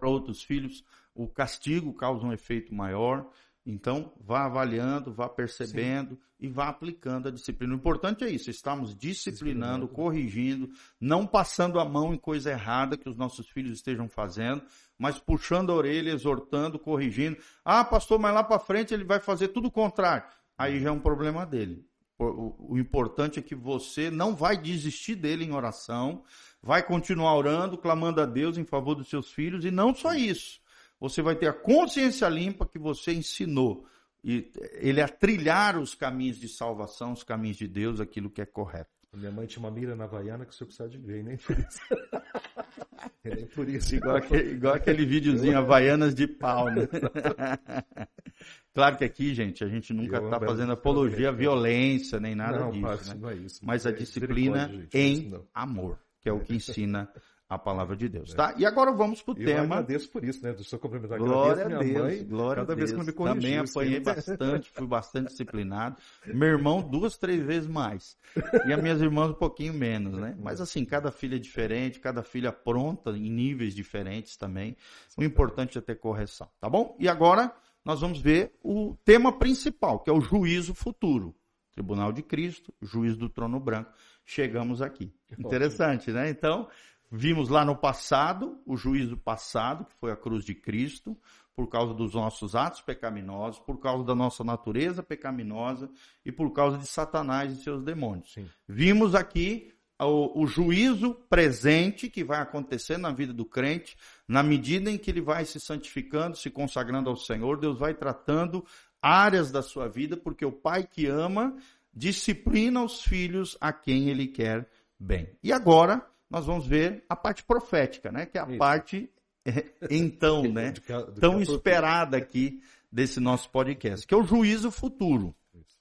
[0.01, 0.83] para outros filhos,
[1.15, 3.31] o castigo causa um efeito maior.
[3.65, 6.21] Então, vá avaliando, vá percebendo Sim.
[6.41, 7.75] e vá aplicando a disciplina.
[7.75, 13.09] O importante é isso, estamos disciplinando, corrigindo, não passando a mão em coisa errada que
[13.09, 14.63] os nossos filhos estejam fazendo,
[14.99, 17.37] mas puxando a orelha, exortando, corrigindo.
[17.65, 20.25] Ah, pastor, mas lá para frente ele vai fazer tudo o contrário.
[20.57, 21.87] Aí já é um problema dele.
[22.19, 26.23] O, o importante é que você não vai desistir dele em oração,
[26.63, 30.61] vai continuar orando, clamando a Deus em favor dos seus filhos, e não só isso.
[31.01, 33.87] Você vai ter a consciência limpa que você ensinou
[34.23, 38.47] e ele a trilhar os caminhos de salvação, os caminhos de Deus, aquilo que é
[38.47, 38.91] correto.
[39.13, 41.59] Minha mãe tinha uma mira na Havaiana que o senhor precisa de ver, nem por
[41.59, 41.81] isso.
[43.25, 43.97] é, por isso.
[43.97, 46.87] Igual, aquele, igual aquele videozinho Havaianas de pau, né?
[48.73, 52.71] claro que aqui, gente, a gente nunca está fazendo apologia à violência, nem nada não,
[52.71, 53.09] disso.
[53.09, 53.21] Né?
[53.21, 53.61] Não é isso.
[53.65, 57.11] Mas a é disciplina em amor que é o que ensina
[57.51, 58.55] a palavra de Deus, tá?
[58.57, 59.51] E agora vamos para o tema.
[59.51, 60.53] Eu agradeço por isso, né?
[60.53, 61.19] Do seu complementar.
[61.19, 62.91] Glória a Deus, mãe, glória cada a Deus.
[62.91, 65.97] Vez que me corrigiu, Também apanhei bastante, fui bastante disciplinado.
[66.29, 68.17] Meu irmão duas, três vezes mais.
[68.65, 70.37] E as minhas irmãs um pouquinho menos, né?
[70.39, 74.77] Mas assim, cada filha é diferente, cada filha pronta em níveis diferentes também.
[75.19, 76.97] O importante é ter correção, tá bom?
[77.01, 77.53] E agora
[77.85, 81.35] nós vamos ver o tema principal, que é o juízo futuro.
[81.73, 83.91] Tribunal de Cristo, juiz do trono branco
[84.31, 85.13] chegamos aqui.
[85.37, 86.31] Interessante, né?
[86.31, 86.69] Então,
[87.11, 91.17] vimos lá no passado, o juízo passado, que foi a cruz de Cristo,
[91.55, 95.91] por causa dos nossos atos pecaminosos, por causa da nossa natureza pecaminosa
[96.25, 98.33] e por causa de Satanás e seus demônios.
[98.33, 98.49] Sim.
[98.67, 103.97] Vimos aqui o, o, juízo presente que vai acontecer na vida do crente,
[104.27, 108.65] na medida em que ele vai se santificando, se consagrando ao Senhor, Deus vai tratando
[109.03, 111.55] áreas da sua vida, porque o pai que ama
[111.93, 115.29] disciplina os filhos a quem ele quer bem.
[115.43, 118.25] E agora nós vamos ver a parte profética, né?
[118.25, 118.59] Que é a Isso.
[118.59, 119.11] parte
[119.45, 120.73] é, então, né?
[121.21, 125.35] Tão esperada aqui desse nosso podcast, que é o juízo futuro.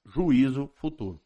[0.06, 1.22] Juízo futuro.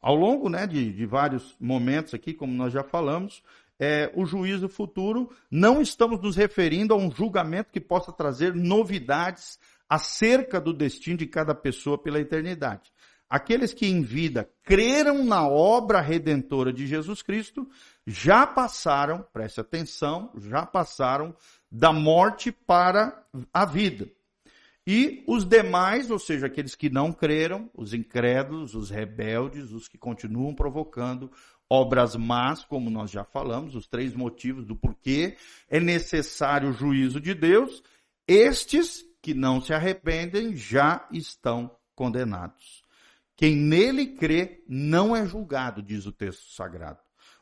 [0.00, 3.42] Ao longo né, de, de vários momentos aqui, como nós já falamos,
[3.78, 9.58] é, o juízo futuro, não estamos nos referindo a um julgamento que possa trazer novidades
[9.88, 12.92] acerca do destino de cada pessoa pela eternidade.
[13.28, 17.68] Aqueles que em vida creram na obra redentora de Jesus Cristo
[18.06, 21.34] já passaram, preste atenção, já passaram
[21.70, 24.08] da morte para a vida.
[24.86, 29.98] E os demais, ou seja, aqueles que não creram, os incrédulos, os rebeldes, os que
[29.98, 31.28] continuam provocando
[31.68, 35.36] obras más, como nós já falamos, os três motivos do porquê
[35.68, 37.82] é necessário o juízo de Deus,
[38.28, 42.85] estes que não se arrependem já estão condenados.
[43.36, 47.00] Quem nele crê não é julgado, diz o texto sagrado.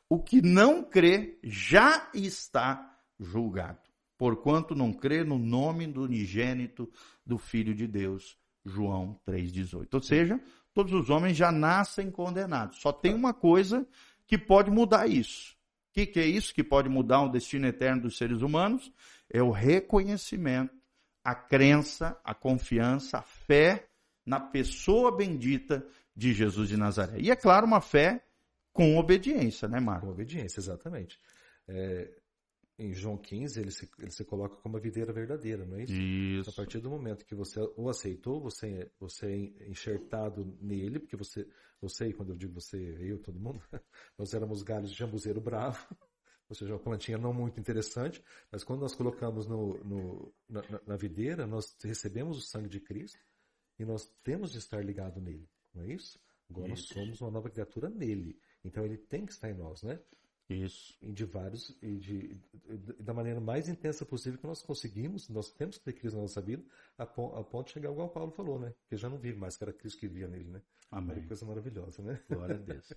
[0.09, 3.79] O que não crê já está julgado,
[4.19, 6.91] porquanto não crê no nome do unigênito
[7.25, 8.37] do Filho de Deus.
[8.65, 9.89] João 3,18.
[9.93, 10.41] Ou seja,
[10.73, 12.81] todos os homens já nascem condenados.
[12.81, 13.87] Só tem uma coisa
[14.27, 15.53] que pode mudar isso.
[15.91, 18.91] O que, que é isso que pode mudar o destino eterno dos seres humanos?
[19.31, 20.75] É o reconhecimento,
[21.23, 23.87] a crença, a confiança, a fé
[24.25, 27.19] na pessoa bendita de Jesus de Nazaré.
[27.19, 28.25] E é claro, uma fé
[28.73, 30.07] com obediência, né, Marco?
[30.07, 31.19] Com obediência, exatamente.
[31.69, 32.11] É,
[32.79, 35.93] em João 15, ele se, ele se coloca como a videira verdadeira, não é isso?
[35.93, 36.51] Isso.
[36.51, 41.47] A partir do momento que você o aceitou, você, você é enxertado nele, porque você,
[41.81, 43.61] você, quando eu digo você, eu, todo mundo,
[44.19, 45.87] nós éramos galhos de jambuzeiro bravo,
[46.49, 50.97] ou seja, uma plantinha não muito interessante, mas quando nós colocamos no, no na, na,
[50.97, 53.19] videira, nós recebemos o sangue de Cristo
[53.79, 56.21] e nós temos de estar ligado nele, não é isso?
[56.51, 56.95] Agora isso.
[56.95, 59.99] nós somos uma nova criatura nele, então ele tem que estar em nós, né?
[60.49, 60.95] Isso.
[61.01, 62.41] E de vários, e de,
[63.01, 66.41] da maneira mais intensa possível que nós conseguimos, nós temos que ter Cristo na nossa
[66.41, 66.63] vida,
[66.99, 68.75] a, ponto, a ponto de chegar igual Paulo falou, né?
[68.87, 70.63] Que já não vive mais, que era Cristo que vivia nele, né?
[70.91, 71.27] Amém.
[71.27, 72.21] Coisa maravilhosa, né?
[72.29, 72.93] Glória a Deus.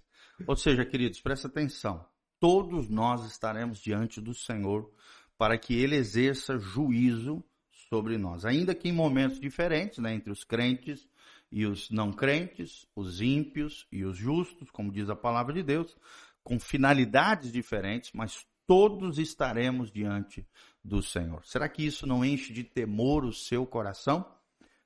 [0.46, 2.06] Ou seja, queridos, presta atenção.
[2.40, 4.92] Todos nós estaremos diante do Senhor
[5.38, 7.44] para que Ele exerça juízo
[7.90, 8.46] sobre nós.
[8.46, 10.14] Ainda que em momentos diferentes, né?
[10.14, 11.08] Entre os crentes
[11.52, 15.98] e os não crentes, os ímpios e os justos, como diz a palavra de Deus,
[16.44, 20.46] com finalidades diferentes, mas todos estaremos diante
[20.84, 21.46] do Senhor.
[21.46, 24.26] Será que isso não enche de temor o seu coração?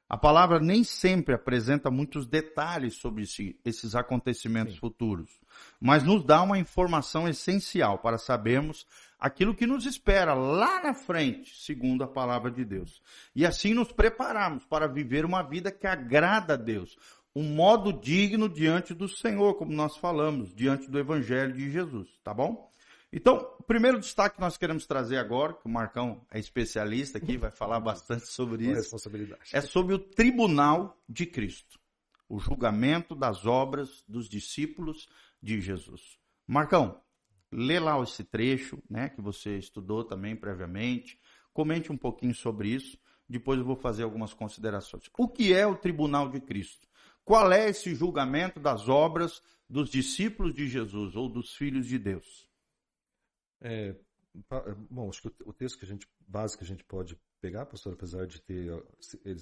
[0.07, 3.23] A palavra nem sempre apresenta muitos detalhes sobre
[3.63, 4.79] esses acontecimentos Sim.
[4.79, 5.29] futuros,
[5.79, 8.85] mas nos dá uma informação essencial para sabermos
[9.21, 12.99] aquilo que nos espera lá na frente, segundo a palavra de Deus.
[13.35, 16.97] E assim nos prepararmos para viver uma vida que agrada a Deus,
[17.35, 22.33] um modo digno diante do Senhor, como nós falamos, diante do Evangelho de Jesus, tá
[22.33, 22.69] bom?
[23.13, 27.37] Então, o primeiro destaque que nós queremos trazer agora, que o Marcão é especialista aqui,
[27.37, 28.95] vai falar bastante sobre isso,
[29.53, 31.79] é sobre o tribunal de Cristo,
[32.27, 35.07] o julgamento das obras dos discípulos
[35.43, 36.17] de Jesus.
[36.47, 36.99] Marcão,
[37.51, 41.19] lê lá esse trecho, né, que você estudou também previamente,
[41.53, 42.97] comente um pouquinho sobre isso,
[43.27, 45.09] depois eu vou fazer algumas considerações.
[45.17, 46.87] O que é o tribunal de Cristo?
[47.23, 52.49] Qual é esse julgamento das obras dos discípulos de Jesus ou dos filhos de Deus?
[53.61, 53.95] É,
[54.89, 57.93] bom, acho que o texto que a gente, básico que a gente pode pegar, pastor,
[57.93, 58.71] apesar de ter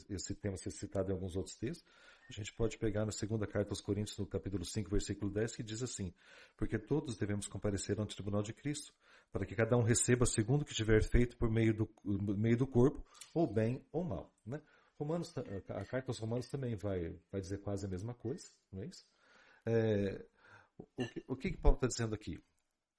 [0.10, 1.86] esse tema ser citado em alguns outros textos,
[2.32, 5.64] a gente pode pegar na segunda carta aos Coríntios, no capítulo 5, versículo 10, que
[5.64, 6.14] diz assim:
[6.56, 8.94] Porque todos devemos comparecer ante o tribunal de Cristo,
[9.32, 11.90] para que cada um receba segundo o que tiver feito por meio do,
[12.38, 13.04] meio do corpo,
[13.34, 14.34] ou bem ou mal.
[14.46, 14.62] Né?
[14.98, 18.88] Romanos, a carta aos Romanos também vai, vai dizer quase a mesma coisa, não é
[18.88, 19.08] isso?
[19.66, 20.26] É,
[20.98, 22.42] o, que, o que Paulo está dizendo aqui?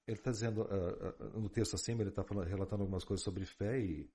[0.07, 3.79] Ele está dizendo, uh, uh, no texto acima, ele está relatando algumas coisas sobre fé
[3.79, 4.09] e,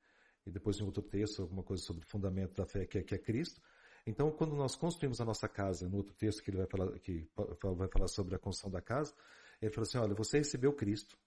[0.45, 3.15] e depois em outro texto alguma coisa sobre o fundamento da fé que é, que
[3.15, 3.61] é Cristo.
[4.07, 7.29] Então, quando nós construímos a nossa casa, no outro texto que ele vai falar, que
[7.77, 9.13] vai falar sobre a construção da casa,
[9.61, 11.19] ele falou assim, olha, você recebeu Cristo,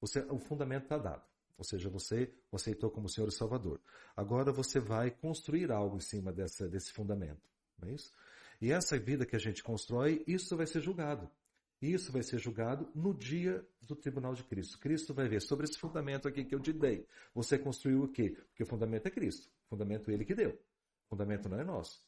[0.00, 1.24] você, o fundamento está dado.
[1.56, 3.80] Ou seja, você o aceitou como Senhor e Salvador.
[4.14, 7.48] Agora você vai construir algo em cima dessa, desse fundamento.
[7.78, 8.12] Não é isso?
[8.60, 11.30] E essa vida que a gente constrói, isso vai ser julgado.
[11.80, 14.78] Isso vai ser julgado no dia do tribunal de Cristo.
[14.78, 17.06] Cristo vai ver sobre esse fundamento aqui que eu te dei.
[17.34, 18.36] Você construiu o quê?
[18.48, 19.48] Porque o fundamento é Cristo.
[19.66, 20.58] O fundamento é Ele que deu.
[21.06, 22.04] O fundamento não é nosso.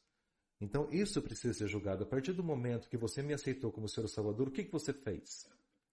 [0.60, 2.04] Então isso precisa ser julgado.
[2.04, 4.92] A partir do momento que você me aceitou como Senhor Salvador, o que, que você
[4.92, 5.48] fez?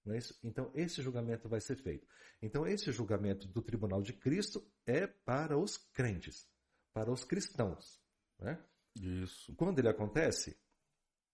[0.07, 2.07] É então, esse julgamento vai ser feito.
[2.41, 6.47] Então, esse julgamento do tribunal de Cristo é para os crentes,
[6.93, 7.99] para os cristãos.
[8.39, 8.63] Né?
[8.95, 9.55] Isso.
[9.55, 10.55] Quando ele acontece,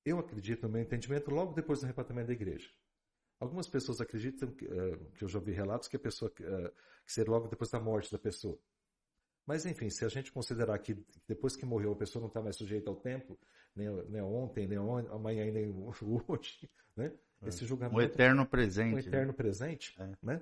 [0.05, 2.69] eu acredito, no meu entendimento, logo depois do arrebatamento da igreja.
[3.39, 6.71] Algumas pessoas acreditam, que, uh, que eu já ouvi relatos, que a pessoa, uh,
[7.05, 8.57] que seria logo depois da morte da pessoa.
[9.51, 10.95] Mas, enfim, se a gente considerar que
[11.27, 13.37] depois que morreu a pessoa não está mais sujeita ao tempo,
[13.75, 15.67] nem, nem ontem, nem amanhã, nem
[16.25, 17.11] hoje, né?
[17.41, 17.49] É.
[17.49, 17.97] Esse julgamento.
[17.97, 18.93] O eterno presente.
[18.93, 19.01] O né?
[19.01, 19.33] eterno né?
[19.33, 20.09] presente, é.
[20.23, 20.41] né?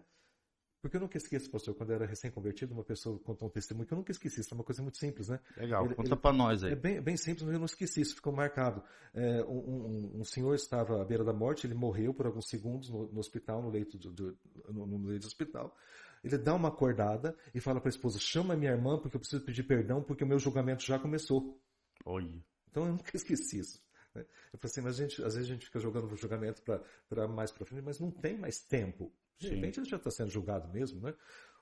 [0.79, 3.93] Porque eu nunca esqueço, pastor, quando eu era recém-convertido, uma pessoa contou um testemunho que
[3.93, 4.41] eu nunca esqueci.
[4.41, 5.39] Isso é uma coisa muito simples, né?
[5.57, 6.73] Legal, ele, conta para nós aí.
[6.73, 8.83] É bem, bem, simples, mas eu não esqueci, isso ficou marcado.
[9.11, 12.89] É, um, um, um, senhor estava à beira da morte, ele morreu por alguns segundos
[12.91, 14.37] no, no hospital, no leito do, do,
[14.69, 15.75] no, no leito do hospital.
[16.23, 19.43] Ele dá uma acordada e fala para a esposa: chama minha irmã porque eu preciso
[19.43, 21.61] pedir perdão porque o meu julgamento já começou.
[22.05, 22.43] Oi.
[22.69, 23.81] Então eu nunca esqueci isso.
[24.13, 24.25] Né?
[24.53, 27.27] Eu falei assim, mas a gente, às vezes a gente fica jogando o julgamento para
[27.27, 29.11] mais para frente, mas não tem mais tempo.
[29.37, 31.13] De repente ele já está sendo julgado mesmo, né?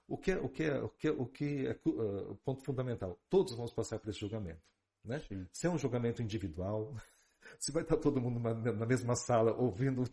[0.07, 3.19] O que é, o que é, o que é, o que é uh, ponto fundamental?
[3.29, 4.61] Todos vamos passar por esse julgamento,
[5.03, 5.21] né?
[5.51, 6.95] Se é um julgamento individual,
[7.59, 10.05] se vai estar todo mundo na, mesma sala ouvindo o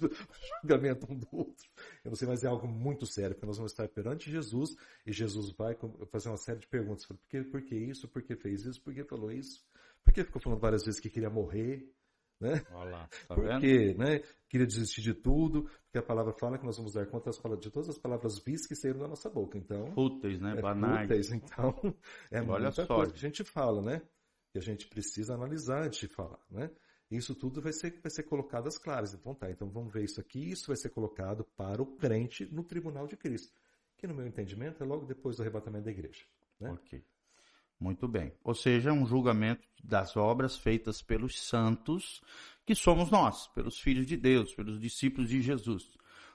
[0.63, 1.69] julgamento um do outro.
[2.05, 4.71] Eu não sei, mas é algo muito sério, porque nós vamos estar perante Jesus
[5.07, 5.77] e Jesus vai
[6.11, 7.07] fazer uma série de perguntas.
[7.07, 8.09] Por que, por que isso?
[8.09, 8.81] Por que fez isso?
[8.83, 9.65] Por que falou isso?
[10.05, 11.89] Por que ficou falando várias vezes que queria morrer?
[12.41, 12.63] Né?
[12.73, 16.77] Olha lá, tá porque né, queria desistir de tudo, porque a palavra fala que nós
[16.77, 19.57] vamos dar conta de todas as palavras vis que saíram da nossa boca.
[19.57, 20.55] Então, fúteis, né?
[20.59, 21.09] É Banais.
[21.09, 21.75] Fúteis, então,
[22.31, 22.97] é Olha muita só.
[22.97, 24.03] coisa que a gente fala, né?
[24.53, 26.71] Que a gente precisa analisar antes de falar, né?
[27.17, 29.15] Isso tudo vai ser, vai ser colocado às claras.
[29.15, 30.51] Então tá, então vamos ver isso aqui.
[30.51, 33.53] Isso vai ser colocado para o crente no tribunal de Cristo.
[33.97, 36.25] Que no meu entendimento é logo depois do arrebatamento da igreja.
[36.61, 36.71] Né?
[36.71, 37.05] Ok.
[37.79, 38.33] Muito bem.
[38.43, 42.23] Ou seja, um julgamento das obras feitas pelos santos,
[42.65, 45.91] que somos nós, pelos filhos de Deus, pelos discípulos de Jesus.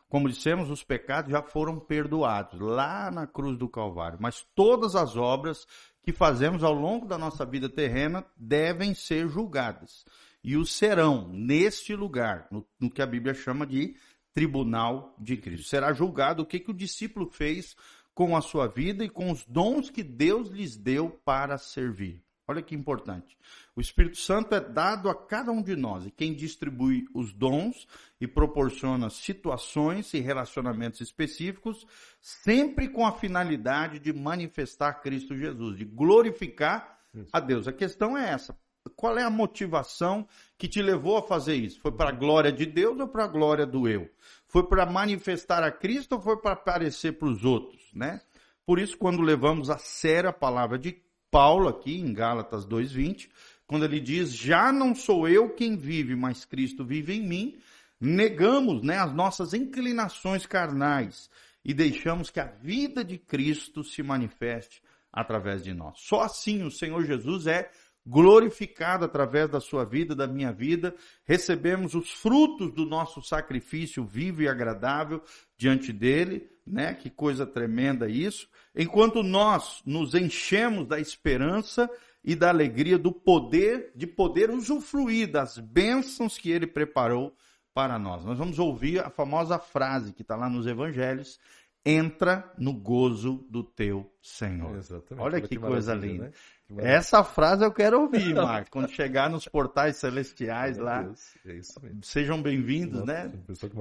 [0.08, 5.16] Como dissemos, os pecados já foram perdoados lá na cruz do Calvário, mas todas as
[5.16, 5.68] obras
[6.02, 10.04] que fazemos ao longo da nossa vida terrena devem ser julgadas.
[10.44, 13.96] E o serão neste lugar, no, no que a Bíblia chama de
[14.34, 15.68] tribunal de Cristo.
[15.68, 17.76] Será julgado o que, que o discípulo fez
[18.14, 22.24] com a sua vida e com os dons que Deus lhes deu para servir.
[22.50, 23.38] Olha que importante.
[23.76, 27.88] O Espírito Santo é dado a cada um de nós e quem distribui os dons
[28.20, 31.86] e proporciona situações e relacionamentos específicos,
[32.20, 37.00] sempre com a finalidade de manifestar Cristo Jesus, de glorificar
[37.32, 37.68] a Deus.
[37.68, 38.58] A questão é essa:
[38.96, 40.28] qual é a motivação
[40.58, 41.80] que te levou a fazer isso?
[41.80, 44.10] Foi para a glória de Deus ou para a glória do eu?
[44.48, 48.22] Foi para manifestar a Cristo ou foi para aparecer para os outros, né?
[48.66, 51.02] Por isso, quando levamos a sério a palavra de
[51.32, 53.30] Paulo aqui em Gálatas 2:20,
[53.68, 57.58] quando ele diz: "Já não sou eu quem vive, mas Cristo vive em mim",
[58.00, 61.30] negamos, né, as nossas inclinações carnais
[61.64, 66.00] e deixamos que a vida de Cristo se manifeste através de nós.
[66.00, 67.72] Só assim o Senhor Jesus é
[68.10, 74.42] glorificado através da sua vida, da minha vida, recebemos os frutos do nosso sacrifício vivo
[74.42, 75.22] e agradável
[75.56, 76.96] diante dele, né?
[76.96, 78.50] Que coisa tremenda isso.
[78.76, 81.88] Enquanto nós nos enchemos da esperança
[82.24, 87.36] e da alegria do poder de poder usufruir das bênçãos que ele preparou
[87.76, 88.26] para nós.
[88.26, 91.40] Nós vamos ouvir a famosa frase que está lá nos evangelhos,
[91.86, 94.76] entra no gozo do teu Senhor.
[94.76, 95.24] Exatamente.
[95.24, 96.26] Olha que, que coisa linda.
[96.26, 96.32] Né?
[96.78, 98.70] Essa frase eu quero ouvir, Marcos.
[98.70, 101.02] Quando chegar nos portais celestiais lá.
[101.02, 101.90] Deus, é.
[102.04, 103.32] Sejam bem-vindos, né?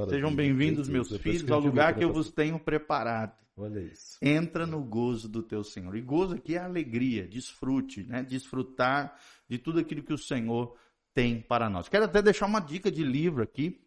[0.09, 3.36] Sejam bem-vindos, meus filhos, ao lugar que eu vos tenho preparado.
[3.57, 4.16] Olha isso.
[4.22, 5.95] Entra no gozo do teu Senhor.
[5.97, 8.22] E gozo aqui é alegria, desfrute, né?
[8.22, 9.18] Desfrutar
[9.49, 10.74] de tudo aquilo que o Senhor
[11.12, 11.89] tem para nós.
[11.89, 13.84] Quero até deixar uma dica de livro aqui.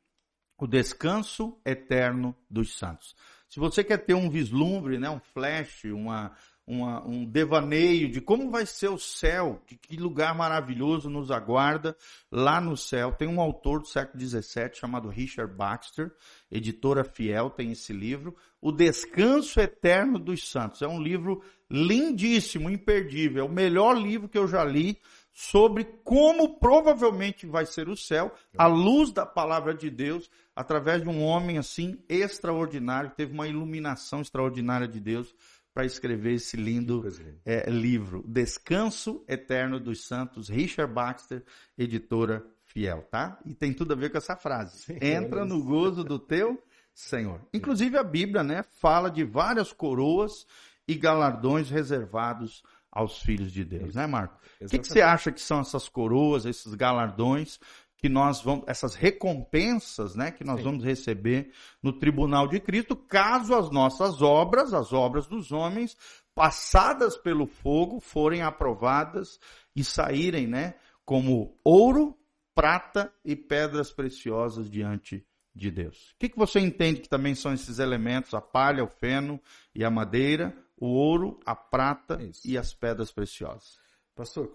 [0.57, 3.15] O Descanso Eterno dos Santos.
[3.49, 6.31] Se você quer ter um vislumbre, né, um flash, uma,
[6.71, 11.97] uma, um devaneio de como vai ser o céu, de que lugar maravilhoso nos aguarda
[12.31, 13.11] lá no céu.
[13.11, 16.09] Tem um autor do século XVII chamado Richard Baxter,
[16.49, 20.81] editora fiel, tem esse livro, O Descanso Eterno dos Santos.
[20.81, 24.97] É um livro lindíssimo, imperdível, é o melhor livro que eu já li
[25.33, 31.09] sobre como provavelmente vai ser o céu, à luz da palavra de Deus, através de
[31.09, 35.33] um homem assim extraordinário, que teve uma iluminação extraordinária de Deus
[35.73, 37.03] para escrever esse lindo
[37.45, 41.43] é, livro, Descanso Eterno dos Santos, Richard Baxter,
[41.77, 43.39] editora fiel, tá?
[43.45, 44.79] E tem tudo a ver com essa frase.
[44.79, 46.61] Sim, Entra no gozo do teu
[46.93, 47.41] Senhor.
[47.53, 50.45] Inclusive a Bíblia, né, fala de várias coroas
[50.87, 54.37] e galardões reservados aos filhos de Deus, né, Marco?
[54.59, 57.57] O que, que, você acha que são essas coroas, esses galardões
[58.01, 60.63] que nós vamos, essas recompensas, né, que nós Sim.
[60.63, 61.51] vamos receber
[61.83, 65.95] no tribunal de Cristo, caso as nossas obras, as obras dos homens,
[66.33, 69.39] passadas pelo fogo, forem aprovadas
[69.75, 70.73] e saírem, né,
[71.05, 72.17] como ouro,
[72.55, 75.23] prata e pedras preciosas diante
[75.53, 76.11] de Deus.
[76.11, 79.39] O que, que você entende que também são esses elementos, a palha, o feno
[79.75, 82.47] e a madeira, o ouro, a prata Isso.
[82.47, 83.80] e as pedras preciosas?
[84.21, 84.49] Pastor,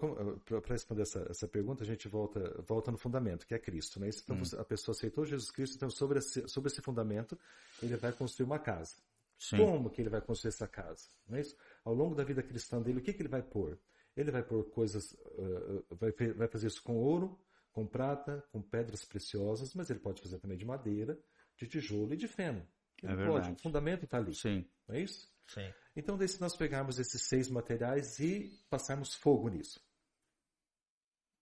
[0.45, 3.99] para responder essa, essa, pergunta, a gente volta, volta no fundamento, que é Cristo.
[3.99, 4.09] Né?
[4.23, 4.41] Então, hum.
[4.57, 7.37] a pessoa aceitou Jesus Cristo, então sobre esse, sobre esse fundamento,
[7.83, 8.95] ele vai construir uma casa.
[9.37, 9.57] Sim.
[9.57, 11.09] Como que ele vai construir essa casa?
[11.27, 11.53] Não é isso?
[11.83, 13.77] Ao longo da vida cristã dele, o que, que ele vai pôr?
[14.15, 17.37] Ele vai pôr coisas, uh, vai, vai fazer isso com ouro,
[17.73, 21.19] com prata, com pedras preciosas, mas ele pode fazer também de madeira,
[21.57, 22.65] de tijolo e de feno.
[23.03, 24.33] Ele é pode, o fundamento está ali.
[24.33, 24.65] Sim.
[24.87, 25.29] Não é isso?
[25.47, 25.73] Sim.
[25.95, 29.79] Então, daí se nós pegarmos esses seis materiais e passarmos fogo nisso.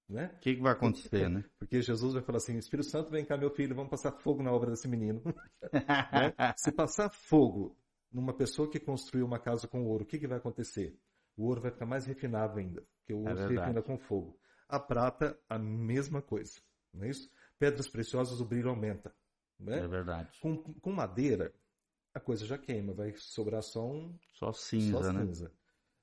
[0.07, 0.31] Né?
[0.35, 1.43] O que, que, vai acontecer, né?
[1.57, 4.51] Porque Jesus vai falar assim: Espírito Santo, vem cá, meu filho, vamos passar fogo na
[4.51, 5.21] obra desse menino.
[5.73, 6.53] né?
[6.55, 7.75] Se passar fogo
[8.11, 10.95] numa pessoa que construiu uma casa com ouro, o que, que vai acontecer?
[11.35, 13.97] O ouro vai ficar mais refinado ainda, porque o é ouro é se refina com
[13.97, 14.39] fogo.
[14.69, 16.61] A prata, a mesma coisa.
[16.93, 17.29] não é isso?
[17.57, 19.13] Pedras preciosas, o brilho aumenta.
[19.59, 19.79] Né?
[19.79, 20.39] É verdade.
[20.39, 21.53] Com, com madeira,
[22.15, 24.17] a coisa já queima, vai sobrar só um.
[24.31, 25.25] Só cinza, só né?
[25.25, 25.51] cinza.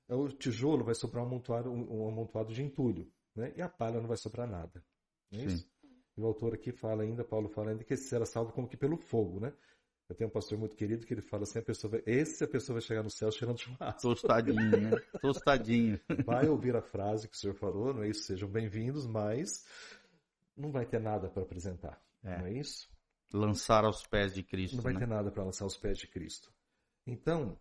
[0.07, 3.51] O tijolo vai sobrar um amontoado, um amontoado de entulho, né?
[3.57, 4.83] E a palha não vai sobrar nada.
[5.31, 5.67] Não é isso?
[6.15, 8.95] E o autor aqui fala ainda, Paulo fala ainda, que será salvo como que pelo
[8.95, 9.51] fogo, né?
[10.07, 12.47] Eu tenho um pastor muito querido que ele fala assim, a pessoa vai, esse a
[12.47, 14.01] pessoa vai chegar no céu cheirando churrasco.
[14.01, 14.91] Tostadinho, né?
[15.19, 15.99] Tostadinho.
[16.23, 18.23] Vai ouvir a frase que o senhor falou, não é isso?
[18.23, 19.65] Sejam bem-vindos, mas
[20.55, 22.37] não vai ter nada para apresentar, é.
[22.37, 22.92] não é isso?
[23.33, 24.75] Lançar aos pés de Cristo.
[24.75, 24.99] Não vai né?
[24.99, 26.53] ter nada para lançar aos pés de Cristo.
[27.05, 27.59] Então,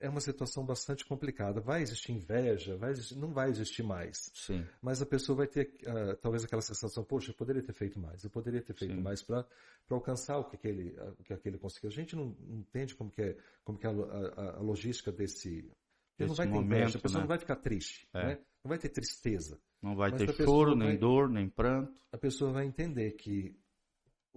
[0.00, 1.60] é uma situação bastante complicada.
[1.60, 4.30] Vai existir inveja, vai existir, não vai existir mais.
[4.34, 4.64] Sim.
[4.80, 8.22] Mas a pessoa vai ter uh, talvez aquela sensação, poxa, eu poderia ter feito mais,
[8.22, 9.00] eu poderia ter feito Sim.
[9.00, 9.46] mais para
[9.90, 11.88] alcançar o que aquele, o que aquele conseguiu.
[11.90, 15.70] A gente não, entende como que é, como que é a, a, a logística desse.
[16.18, 17.22] não vai ter momento, inveja, a pessoa né?
[17.22, 18.26] não vai ficar triste, É.
[18.26, 18.34] né?
[18.62, 19.60] não vai ter tristeza.
[19.82, 21.96] Não vai Mas ter choro, nem vai- dor, nem pranto.
[22.12, 23.56] A pessoa vai entender que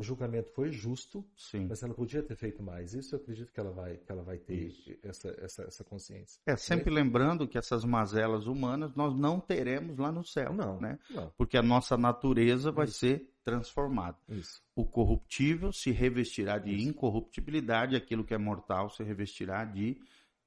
[0.02, 1.68] o julgamento foi justo, Sim.
[1.70, 2.96] mas ela podia ter feito mais.
[2.96, 4.74] Isso eu acredito que ela vai, que ela vai ter
[5.04, 6.42] essa, essa, essa consciência.
[6.44, 10.98] É sempre lembrando que essas mazelas humanas nós não teremos lá no céu, Não, né?
[11.12, 11.32] não.
[11.38, 12.98] Porque a nossa natureza vai Isso.
[12.98, 14.18] ser transformada.
[14.28, 14.64] Isso.
[14.76, 16.90] O corruptível se revestirá de Isso.
[16.90, 20.02] incorruptibilidade, aquilo que é mortal se revestirá de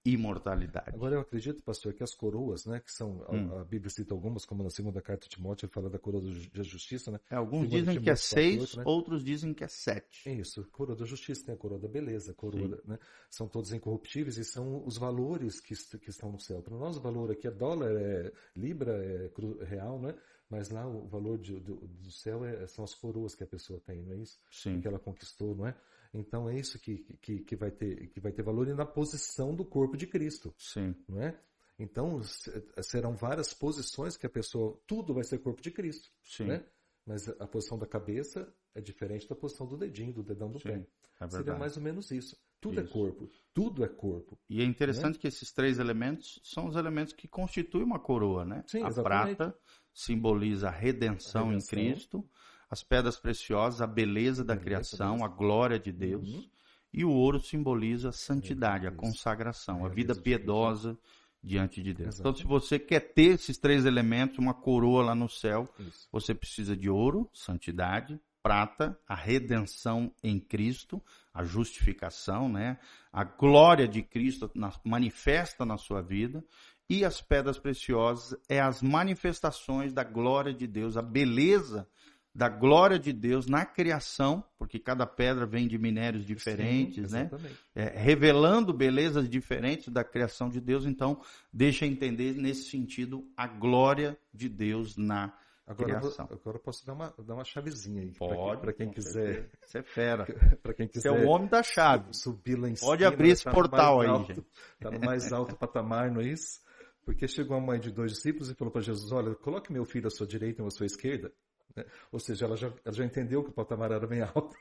[0.04, 0.90] imortalidade.
[0.94, 3.58] Agora eu acredito, pastor, que as coroas, né, que são, a- Hum.
[3.60, 6.62] a, Bíblia cita algumas, como na segunda carta de Timóteo, ele fala da coroa da
[6.62, 7.18] justiça, né?
[7.30, 8.82] É, alguns Segundo dizem que é Timóteo 4:8, seis, né?
[8.86, 10.28] outros dizem que é sete.
[10.28, 12.98] É isso, coroa da justiça, tem a coroa da beleza, a coroa, da- né?
[13.30, 16.62] São todos incorruptíveis e são os valores que, que estão no céu.
[16.62, 20.14] Para nós o valor aqui é dólar, é libra, é cru- real, né?
[20.50, 23.80] Mas lá o valor de- do, do céu é- são as coroas que a pessoa
[23.80, 24.38] tem, não é isso?
[24.50, 24.80] Sim.
[24.80, 25.74] que ela conquistou, não é?
[26.14, 29.54] Então é isso que, que, que, vai ter, que vai ter valor e na posição
[29.54, 30.94] do corpo de Cristo, Sim.
[31.08, 31.38] não é?
[31.78, 36.44] Então se- serão várias posições que a pessoa, tudo vai ser corpo de Cristo, Sim.
[36.44, 36.64] né?
[37.04, 40.68] Mas a posição da cabeça é diferente da posição do dedinho, do dedão do Sim.
[40.68, 40.86] pé.
[41.20, 42.36] É Seria mais ou menos isso.
[42.60, 42.92] Tudo é Isso.
[42.94, 44.38] corpo, tudo é corpo.
[44.48, 48.64] E é interessante que esses três elementos são os elementos que constituem uma coroa, né?
[48.66, 49.36] Sim, a exatamente.
[49.36, 49.58] prata
[49.92, 51.78] simboliza a redenção, A redenção.
[51.78, 52.30] em Cristo,
[52.74, 55.22] as pedras preciosas, a beleza da criação, Deus.
[55.22, 56.44] a glória de Deus, Uhum.
[56.92, 60.98] e o ouro simboliza a santidade, a consagração, a É, vida Deus piedosa
[61.42, 62.18] diante de Deus.
[62.18, 65.68] Então, se você quer ter esses três elementos, uma coroa lá no céu,
[66.10, 71.00] você precisa de ouro, santidade, prata, a redenção em Cristo,
[71.32, 72.78] a justificação, né?
[73.12, 76.44] A glória de Cristo na- manifesta na sua vida
[76.90, 81.88] e as pedras preciosas é as manifestações da glória de Deus, a beleza
[82.34, 87.30] da glória de Deus na criação, porque cada pedra vem de minérios diferentes, Sim, né?
[87.74, 91.20] É, revelando belezas diferentes da criação de Deus, então
[91.52, 95.32] deixa entender nesse sentido a glória de Deus na
[95.66, 96.28] Agora, eu criação.
[96.30, 98.12] agora eu posso dar uma, dar uma chavezinha aí.
[98.18, 99.48] Pode, Para quem com quiser.
[99.64, 100.26] Você é fera.
[100.62, 101.08] Para quem Você quiser.
[101.08, 102.12] é o homem da chave.
[102.12, 102.90] subir lá em cima.
[102.90, 104.46] Pode abrir esse tá portal aí, alto- gente.
[104.80, 106.60] Tá no mais alto patamar, não é isso?
[107.04, 110.06] Porque chegou a mãe de dois discípulos e falou para Jesus: Olha, coloque meu filho
[110.06, 111.32] à sua direita e à sua esquerda.
[111.76, 111.84] Né?
[112.12, 114.56] Ou seja, ela já, ela já entendeu que o patamar era bem alto.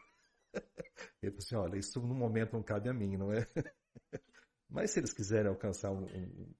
[1.22, 3.48] Ele falou assim: Olha, isso no momento não cabe a mim, não é?
[4.70, 6.54] Mas se eles quiserem alcançar um, um-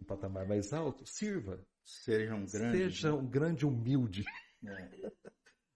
[0.00, 1.60] um patamar mais alto, sirva.
[1.84, 2.50] Sejam grandes.
[2.80, 4.24] Seja um grande humilde.
[4.62, 4.90] né?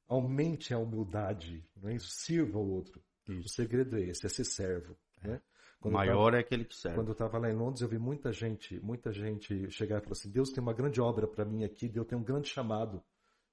[0.08, 2.08] Aumente a humildade, não é isso?
[2.10, 3.02] Sirva o outro.
[3.28, 3.48] O Isso.
[3.54, 4.96] segredo é esse, é ser servo.
[5.22, 5.40] Né?
[5.80, 6.96] O Quando eu tava- maior é aquele que serve.
[6.98, 10.12] Quando eu estava lá em Londres, eu vi muita gente, muita gente chegar e falar
[10.12, 13.02] assim: Deus tem uma grande obra para mim aqui, Deus tem um grande chamado.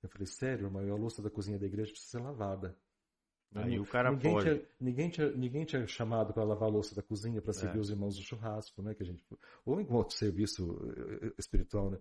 [0.02, 2.76] Eu falei: Sério, irmão, a louça da cozinha da igreja precisa ser lavada.
[3.56, 4.46] Aí Não- o cara ninguém pode.
[4.50, 7.82] Tinha, ninguém, tinha, ninguém tinha chamado para lavar a louça da cozinha, para servir É.
[7.82, 8.94] os irmãos do churrasco, né?
[8.94, 9.24] Que a gente,
[9.66, 10.78] ou em outro serviço
[11.24, 11.98] eh, espiritual, né?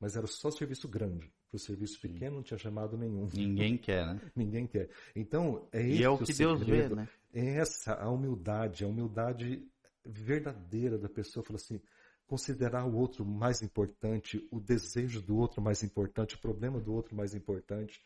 [0.00, 1.32] Mas era só serviço grande.
[1.50, 3.28] Para o serviço pequeno não tinha chamado nenhum.
[3.34, 4.20] Ninguém quer, né?
[4.36, 4.88] Ninguém quer.
[5.16, 7.08] Então, é E esse é o que Deus vê, né?
[7.32, 9.66] É essa a humildade, a humildade
[10.04, 11.80] verdadeira da pessoa, fala assim,
[12.26, 17.14] considerar o outro mais importante, o desejo do outro mais importante, o problema do outro
[17.14, 18.02] mais importante.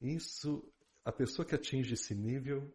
[0.00, 0.62] Isso,
[1.04, 2.72] a pessoa que atinge esse nível,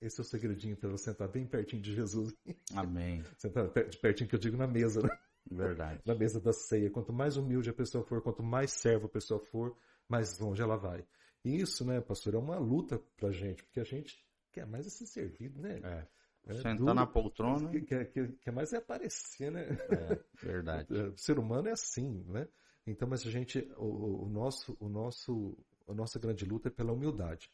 [0.00, 2.34] esse é o segredinho para você sentar bem pertinho de Jesus.
[2.74, 3.22] Amém.
[3.38, 5.08] Sentar pertinho que eu digo na mesa, né?
[5.50, 6.00] Verdade.
[6.06, 6.90] na mesa da ceia.
[6.90, 9.76] Quanto mais humilde a pessoa for, quanto mais servo a pessoa for,
[10.08, 11.04] mais longe ela vai.
[11.44, 14.18] E isso, né, pastor, é uma luta pra gente, porque a gente
[14.52, 15.80] quer mais ser servido, né?
[15.82, 16.06] É.
[16.50, 16.94] É Sentar duro.
[16.94, 17.70] na poltrona.
[17.70, 19.62] Que, que, que, mais é aparecer, né?
[19.90, 20.92] É, verdade.
[20.92, 22.48] O ser humano é assim, né?
[22.86, 25.56] Então, mas a gente, o, o nosso, o nosso,
[25.88, 27.50] a nossa grande luta é pela humildade.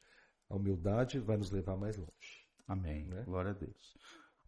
[0.49, 2.47] A humildade vai nos levar mais longe.
[2.67, 3.05] Amém.
[3.05, 3.23] Né?
[3.25, 3.97] Glória a Deus.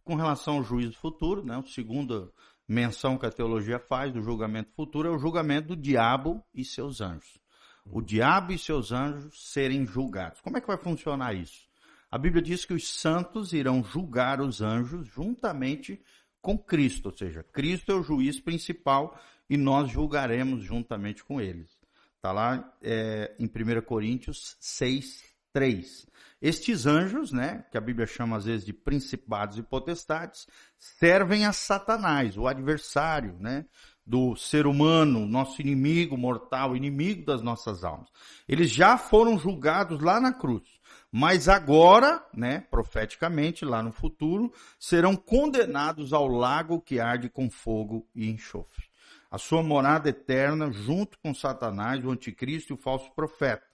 [0.03, 2.31] Com relação ao juízo futuro, né, a segunda
[2.67, 7.01] menção que a teologia faz do julgamento futuro é o julgamento do diabo e seus
[7.01, 7.39] anjos.
[7.85, 10.41] o diabo e seus anjos serem julgados.
[10.41, 11.68] Como é que vai funcionar isso?
[12.11, 16.01] A Bíblia diz que os santos irão julgar os anjos juntamente
[16.41, 21.69] com Cristo, ou seja, Cristo é o juiz principal e nós julgaremos juntamente com eles.
[22.15, 26.07] Está lá é, em 1 Coríntios 6, 3.
[26.41, 30.47] Estes anjos, né, que a Bíblia chama às vezes de principados e potestades,
[30.77, 33.65] servem a Satanás, o adversário, né,
[34.05, 38.09] do ser humano, nosso inimigo mortal, inimigo das nossas almas.
[38.47, 40.78] Eles já foram julgados lá na cruz,
[41.11, 48.07] mas agora, né, profeticamente, lá no futuro, serão condenados ao lago que arde com fogo
[48.13, 48.85] e enxofre.
[49.31, 53.67] A sua morada eterna junto com Satanás, o anticristo e o falso profeta.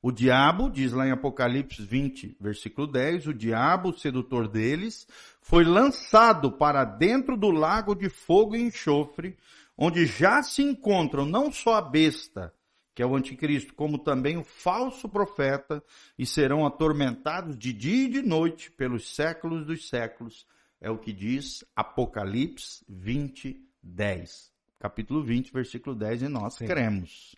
[0.00, 5.06] O diabo, diz lá em Apocalipse 20, versículo 10, o diabo, o sedutor deles,
[5.42, 9.36] foi lançado para dentro do lago de fogo e enxofre,
[9.76, 12.54] onde já se encontram não só a besta,
[12.98, 15.80] que é o anticristo, como também o falso profeta,
[16.18, 20.44] e serão atormentados de dia e de noite pelos séculos dos séculos.
[20.80, 24.52] É o que diz Apocalipse 20, 10.
[24.80, 26.66] Capítulo 20, versículo 10, e nós Sim.
[26.66, 27.36] cremos.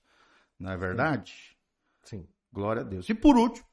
[0.59, 1.55] Não é verdade?
[2.05, 2.27] Sim.
[2.51, 3.07] Glória a Deus.
[3.11, 3.67] E por último,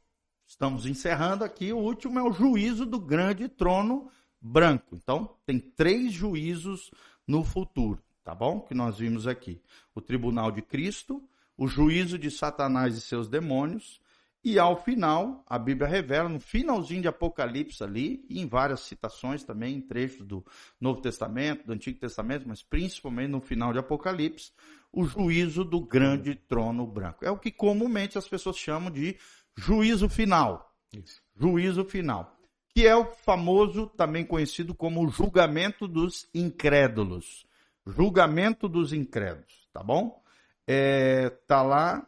[0.45, 4.11] estamos encerrando aqui, o último é o juízo do grande trono
[4.41, 4.93] branco.
[4.93, 6.91] Então, tem três juízos
[7.25, 8.59] no futuro, tá bom?
[8.59, 9.61] Que nós vimos aqui.
[9.95, 11.23] O tribunal de Cristo,
[11.57, 13.99] o juízo de Satanás e seus demônios,
[14.43, 19.43] e ao final, a Bíblia revela, no finalzinho de Apocalipse ali, e em várias citações
[19.43, 20.45] também, em trechos do
[20.79, 24.51] Novo Testamento, do Antigo Testamento, mas principalmente no final de Apocalipse,
[24.89, 27.25] o juízo do grande trono branco.
[27.25, 29.17] É o que comumente as pessoas chamam de
[29.55, 30.73] juízo final.
[30.93, 31.21] Isso.
[31.35, 32.37] Juízo final.
[32.69, 37.45] Que é o famoso, também conhecido como julgamento dos incrédulos.
[37.85, 40.23] Julgamento dos incrédulos, tá bom?
[40.67, 42.05] É, tá lá,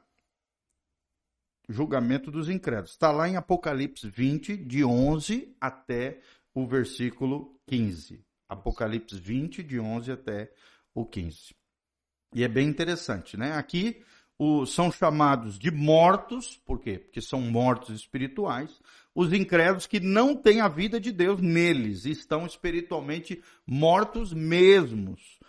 [1.70, 2.92] julgamento dos incrédulos.
[2.92, 6.20] Está lá em Apocalipse 20, de 11 até
[6.54, 8.26] o versículo 15.
[8.50, 10.52] Apocalipse 20, de 11 até
[10.94, 11.56] o 15.
[12.34, 13.54] E é bem interessante, né?
[13.54, 14.04] Aqui
[14.38, 16.98] o, são chamados de mortos, por quê?
[16.98, 18.80] Porque são mortos espirituais,
[19.14, 25.40] os incrédulos que não têm a vida de Deus neles, estão espiritualmente mortos mesmos.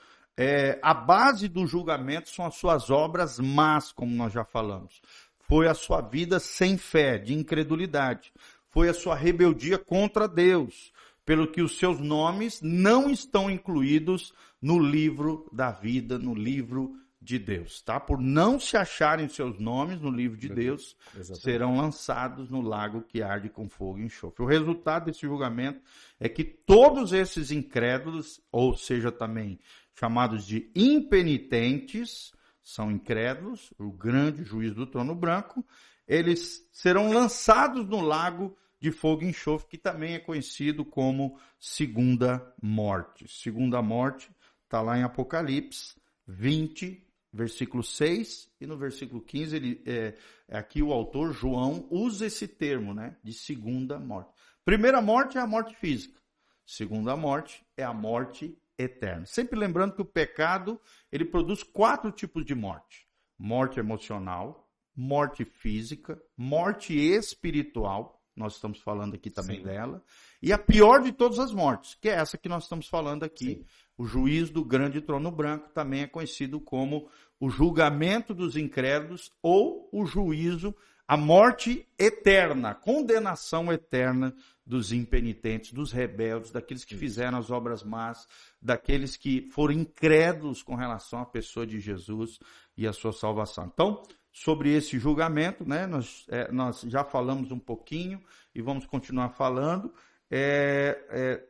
[0.43, 5.03] É, a base do julgamento são as suas obras más, como nós já falamos.
[5.41, 8.33] Foi a sua vida sem fé, de incredulidade.
[8.71, 10.95] Foi a sua rebeldia contra Deus
[11.27, 14.33] pelo que os seus nomes não estão incluídos
[14.63, 18.01] no livro da vida, no livro de Deus, tá?
[18.01, 21.43] Por não se acharem seus nomes no livro de Deus, Exatamente.
[21.43, 24.43] serão lançados no lago que arde com fogo e enxofre.
[24.43, 25.83] O resultado desse julgamento
[26.19, 29.61] é que todos esses incrédulos, ou seja, também
[30.01, 32.33] chamados de impenitentes,
[32.63, 35.63] são incrédulos, o grande juiz do trono branco,
[36.09, 42.55] eles serão lançados no lago de fogo e enxofre, que também é conhecido como segunda
[42.63, 43.29] morte.
[43.29, 44.31] Segunda morte
[44.65, 50.15] está lá em Apocalipse 20, versículo 6, e no versículo 15, ele, é,
[50.49, 54.33] é, aqui o autor, João, usa esse termo, né, de segunda morte.
[54.65, 56.19] Primeira morte é a morte física.
[56.65, 59.27] Segunda morte é a morte eterna.
[59.27, 63.07] Sempre lembrando que o pecado, ele produz quatro tipos de morte.
[63.39, 69.65] Morte emocional, morte física, morte espiritual nós estamos falando aqui também Sim.
[69.65, 70.03] dela.
[70.43, 73.57] E a pior de todas as mortes, que é essa que nós estamos falando aqui.
[73.57, 73.65] Sim.
[73.97, 79.89] O juiz do grande trono branco também é conhecido como o julgamento dos incrédulos ou
[79.93, 80.75] o juízo,
[81.07, 84.35] a morte eterna, a condenação eterna
[84.65, 88.27] dos impenitentes, dos rebeldes, daqueles que fizeram as obras más,
[88.63, 92.39] daqueles que foram incrédulos com relação à pessoa de Jesus
[92.77, 93.69] e à sua salvação.
[93.73, 94.03] Então,
[94.33, 95.87] sobre esse julgamento, né?
[95.87, 98.23] Nós, é, nós já falamos um pouquinho
[98.55, 99.93] e vamos continuar falando.
[100.31, 101.49] É, é,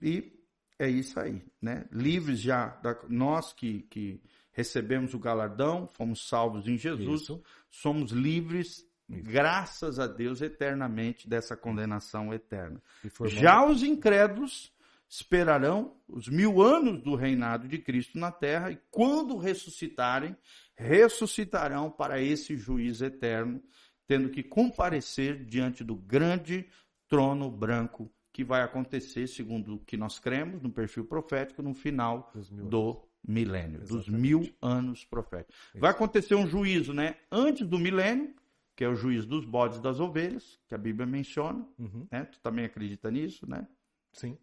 [0.00, 0.32] e
[0.78, 1.86] é isso aí, né?
[1.90, 4.22] Livres já, da, nós que, que
[4.52, 7.42] recebemos o galardão, fomos salvos em Jesus, isso.
[7.70, 12.82] somos livres, graças a Deus, eternamente dessa condenação eterna.
[13.26, 14.72] Já os incrédulos
[15.08, 20.36] esperarão os mil anos do reinado de Cristo na terra e quando ressuscitarem,
[20.78, 23.62] ressuscitarão para esse juízo eterno,
[24.06, 26.66] tendo que comparecer diante do grande
[27.08, 32.32] trono branco que vai acontecer, segundo o que nós cremos, no perfil profético, no final
[32.50, 33.88] do milênio, Exatamente.
[33.88, 35.56] dos mil anos proféticos.
[35.70, 35.80] Isso.
[35.80, 37.16] Vai acontecer um juízo, né?
[37.32, 38.34] Antes do milênio,
[38.76, 42.06] que é o juízo dos bodes das ovelhas, que a Bíblia menciona, uhum.
[42.12, 42.24] né?
[42.26, 43.66] Tu também acredita nisso, né?
[44.12, 44.38] Sim.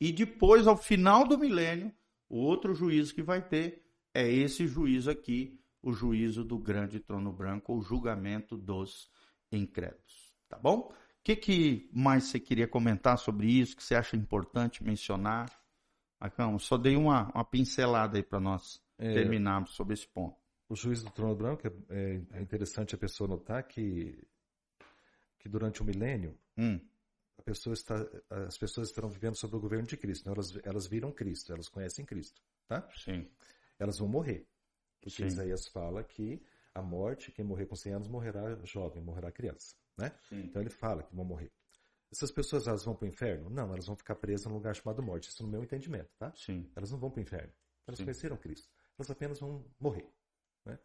[0.00, 1.92] E depois, ao final do milênio,
[2.28, 3.85] o outro juízo que vai ter
[4.16, 9.10] é esse juízo aqui, o juízo do grande trono branco, ou julgamento dos
[9.52, 10.34] incrédulos.
[10.48, 10.90] Tá bom?
[10.90, 15.50] O que, que mais você queria comentar sobre isso, que você acha importante mencionar?
[16.18, 20.36] Marcão, só dei uma, uma pincelada aí para nós é, terminarmos sobre esse ponto.
[20.68, 24.26] O juízo do trono branco, é, é interessante a pessoa notar que,
[25.38, 26.80] que durante o milênio, hum.
[27.44, 27.94] pessoa está,
[28.46, 30.22] as pessoas estarão vivendo sobre o governo de Cristo.
[30.22, 32.40] Então elas, elas viram Cristo, elas conhecem Cristo.
[32.66, 32.88] Tá?
[32.96, 33.28] Sim.
[33.78, 34.46] Elas vão morrer.
[35.00, 35.26] Porque Sim.
[35.26, 36.42] Isaías fala que
[36.74, 39.74] a morte, quem morrer com 100 anos morrerá jovem, morrerá criança.
[39.96, 40.12] Né?
[40.30, 41.50] Então ele fala que vão morrer.
[42.10, 43.50] Essas pessoas elas vão para o inferno?
[43.50, 45.28] Não, elas vão ficar presas num lugar chamado morte.
[45.28, 46.32] Isso no meu entendimento, tá?
[46.36, 46.70] Sim.
[46.76, 47.52] Elas não vão para o inferno.
[47.86, 48.04] Elas Sim.
[48.04, 48.68] conheceram Cristo.
[48.98, 50.08] Elas apenas vão morrer.
[50.64, 50.78] Né?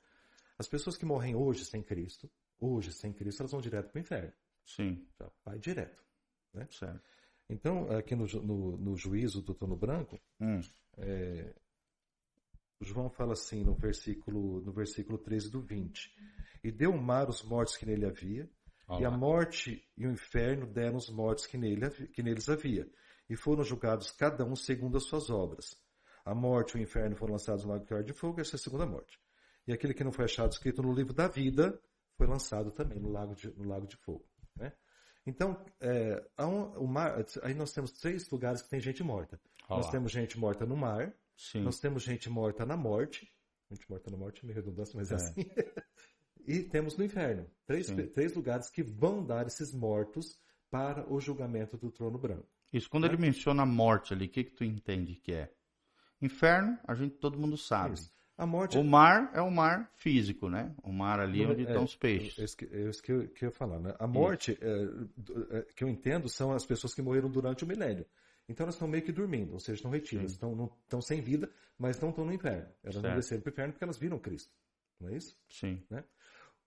[0.58, 2.30] As pessoas que morrem hoje sem Cristo,
[2.60, 4.34] hoje sem Cristo, elas vão direto para o inferno.
[4.66, 5.08] Sim.
[5.20, 6.04] Já vai direto.
[6.54, 6.68] Né?
[6.72, 7.02] Certo.
[7.50, 10.62] Então, aqui no, no, no juízo do Tono Branco, hum.
[10.98, 11.54] é,
[12.82, 16.12] João fala assim no versículo, no versículo 13 do 20.
[16.64, 18.50] E deu o mar os mortos que nele havia,
[18.88, 19.02] Olá.
[19.02, 22.90] e a morte e o inferno deram os mortos que, nele, que neles havia,
[23.30, 25.78] e foram julgados cada um segundo as suas obras.
[26.24, 28.86] A morte e o inferno foram lançados no lago de fogo, essa é a segunda
[28.86, 29.20] morte.
[29.68, 31.80] E aquele que não foi achado escrito no livro da vida
[32.18, 34.26] foi lançado também no lago de, no lago de fogo.
[34.56, 34.72] Né?
[35.26, 39.40] Então, é, um, mar, aí nós temos três lugares que tem gente morta.
[39.68, 39.80] Olá.
[39.80, 41.62] Nós temos gente morta no mar, Sim.
[41.62, 43.28] nós temos gente morta na morte.
[43.72, 45.42] Gente morta na morte é meio redundância, mas é, é assim.
[46.46, 47.50] e temos no inferno.
[47.66, 50.40] Três, três lugares que vão dar esses mortos
[50.70, 52.48] para o julgamento do trono branco.
[52.72, 53.10] Isso, quando né?
[53.10, 55.52] ele menciona a morte ali, o que, que tu entende que é?
[56.22, 57.96] Inferno, a gente todo mundo sabe.
[57.96, 58.14] Isso.
[58.38, 58.78] A morte...
[58.78, 60.74] O mar é o mar físico, né?
[60.84, 62.40] O mar ali Não, onde é, estão os peixes.
[62.40, 63.96] É isso que, é isso que, eu, que eu ia falar, né?
[64.00, 68.06] A morte, é, é, que eu entendo, são as pessoas que morreram durante o milênio.
[68.52, 71.50] Então elas estão meio que dormindo, ou seja, estão retidas, estão, não, estão sem vida,
[71.78, 72.70] mas não estão no inferno.
[72.84, 73.08] Elas certo.
[73.08, 74.54] não desceram para o inferno porque elas viram Cristo.
[75.00, 75.38] Não é isso?
[75.50, 75.84] Sim.
[75.90, 76.04] Né?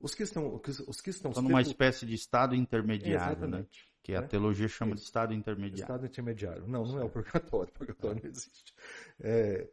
[0.00, 3.66] Os que estão, os que estão, estão numa espécie de estado intermediário, né?
[4.02, 4.26] Que a né?
[4.26, 5.82] teologia chama de estado intermediário.
[5.82, 6.66] Estado intermediário.
[6.66, 7.72] Não, não é o purgatório.
[7.74, 8.74] O purgatório não existe.
[9.20, 9.68] É,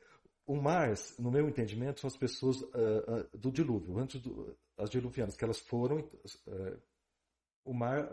[0.46, 2.68] o mar, no meu entendimento, são as pessoas uh,
[3.34, 6.82] uh, do dilúvio, antes do, as diluvianas, que elas foram, uh,
[7.66, 8.10] o mar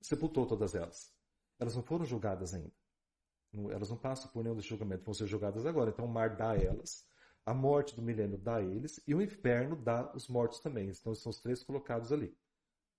[0.00, 1.12] sepultou todas elas.
[1.58, 2.72] Elas não foram julgadas ainda.
[3.52, 5.90] Elas não passam por nenhum desse julgamento, vão ser julgadas agora.
[5.90, 7.06] Então o mar dá a elas,
[7.44, 10.88] a morte do milênio dá a eles, e o inferno dá os mortos também.
[10.88, 12.36] Então são os três colocados ali.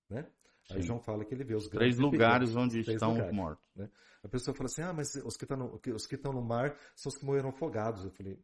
[0.09, 0.25] Né?
[0.71, 3.75] Aí João fala que ele vê os três lugares onde três estão lugares, mortos.
[3.75, 3.89] Né?
[4.23, 6.77] A pessoa fala assim: ah, mas os que, estão no, os que estão no mar
[6.95, 8.03] são os que morreram afogados.
[8.03, 8.39] Eu falei: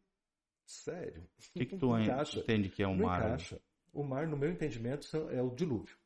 [0.64, 1.22] sério?
[1.22, 3.20] O que, que tu entende que é o mar?
[3.20, 3.60] Encaixa.
[3.92, 5.96] O mar, no meu entendimento, é o dilúvio.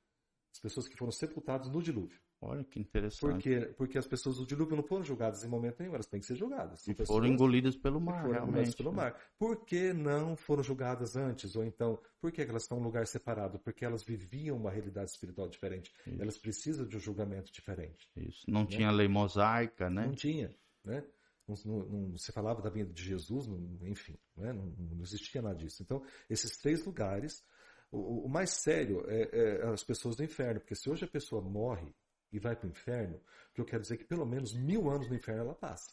[0.53, 2.21] As pessoas que foram sepultadas no dilúvio.
[2.43, 3.21] Olha que interessante.
[3.21, 6.27] Porque, porque as pessoas do dilúvio não foram julgadas em momento nenhum, elas têm que
[6.27, 6.87] ser julgadas.
[6.89, 8.77] E foram engolidas pelo mar, foram realmente.
[8.77, 9.15] pelo mar.
[9.39, 11.55] Por que não foram julgadas antes?
[11.55, 13.59] Ou então, por que elas estão em um lugar separado?
[13.59, 15.93] Porque elas viviam uma realidade espiritual diferente.
[16.07, 16.23] Isso.
[16.23, 18.09] Elas precisam de um julgamento diferente.
[18.17, 18.43] Isso.
[18.49, 18.69] Não né?
[18.69, 20.07] tinha lei mosaica, né?
[20.07, 21.05] Não tinha, né?
[21.47, 23.47] Não, não, não, se falava da vinda de Jesus,
[23.83, 24.53] enfim, né?
[24.53, 25.83] não, não, existia nada disso.
[25.83, 27.45] Então, esses três lugares,
[27.91, 31.43] o, o mais sério é, é, as pessoas do inferno, porque se hoje a pessoa
[31.43, 31.93] morre
[32.33, 35.09] e vai para o inferno, o que eu quero dizer que pelo menos mil anos
[35.09, 35.93] no inferno ela passa.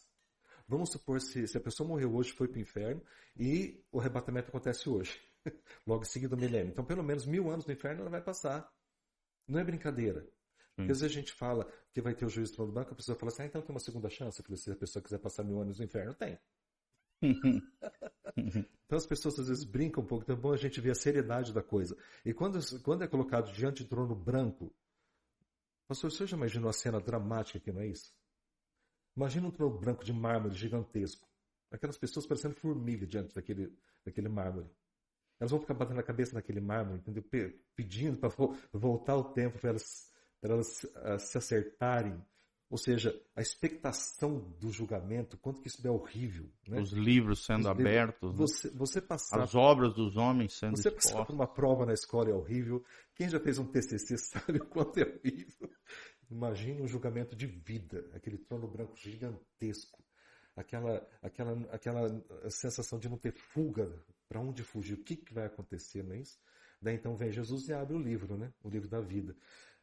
[0.66, 3.02] Vamos supor se, se a pessoa morreu hoje, foi para o inferno
[3.36, 5.18] e o arrebatamento acontece hoje,
[5.86, 6.70] logo em seguida do milênio.
[6.70, 8.70] Então, pelo menos mil anos no inferno ela vai passar.
[9.46, 10.28] Não é brincadeira.
[10.76, 12.92] Porque às vezes a gente fala que vai ter o juiz do trono do banco,
[12.92, 14.38] a pessoa fala assim, ah, então tem uma segunda chance.
[14.38, 16.38] Eu falei, se a pessoa quiser passar mil anos no inferno, tem.
[18.86, 20.94] então as pessoas às vezes brincam um pouco, então é bom a gente ver a
[20.94, 21.96] seriedade da coisa.
[22.24, 24.72] E quando, quando é colocado diante do trono branco,
[25.88, 28.14] Pastor, você já imaginou a cena dramática que não é isso?
[29.16, 31.26] Imagina um trono branco de mármore gigantesco.
[31.70, 33.74] Aquelas pessoas parecendo formiga diante daquele,
[34.04, 34.70] daquele mármore.
[35.40, 37.24] Elas vão ficar batendo a cabeça naquele mármore, entendeu?
[37.74, 38.28] pedindo para
[38.72, 40.12] voltar o tempo para elas,
[40.42, 42.22] elas uh, se acertarem
[42.70, 46.50] ou seja, a expectação do julgamento, quanto que isso é horrível.
[46.66, 46.78] Né?
[46.78, 48.30] Os livros sendo Os abertos.
[48.30, 51.12] Livros, você, você passar, as obras dos homens sendo Você expostas.
[51.12, 52.84] passar por uma prova na escola é horrível.
[53.14, 55.70] Quem já fez um TCC sabe o quanto é horrível.
[56.30, 60.04] Imagine um julgamento de vida, aquele trono branco gigantesco.
[60.54, 63.90] Aquela, aquela, aquela sensação de não ter fuga,
[64.28, 66.38] para onde fugir, o que, que vai acontecer, não é isso?
[66.82, 68.52] Daí então vem Jesus e abre o livro, né?
[68.62, 69.34] o livro da vida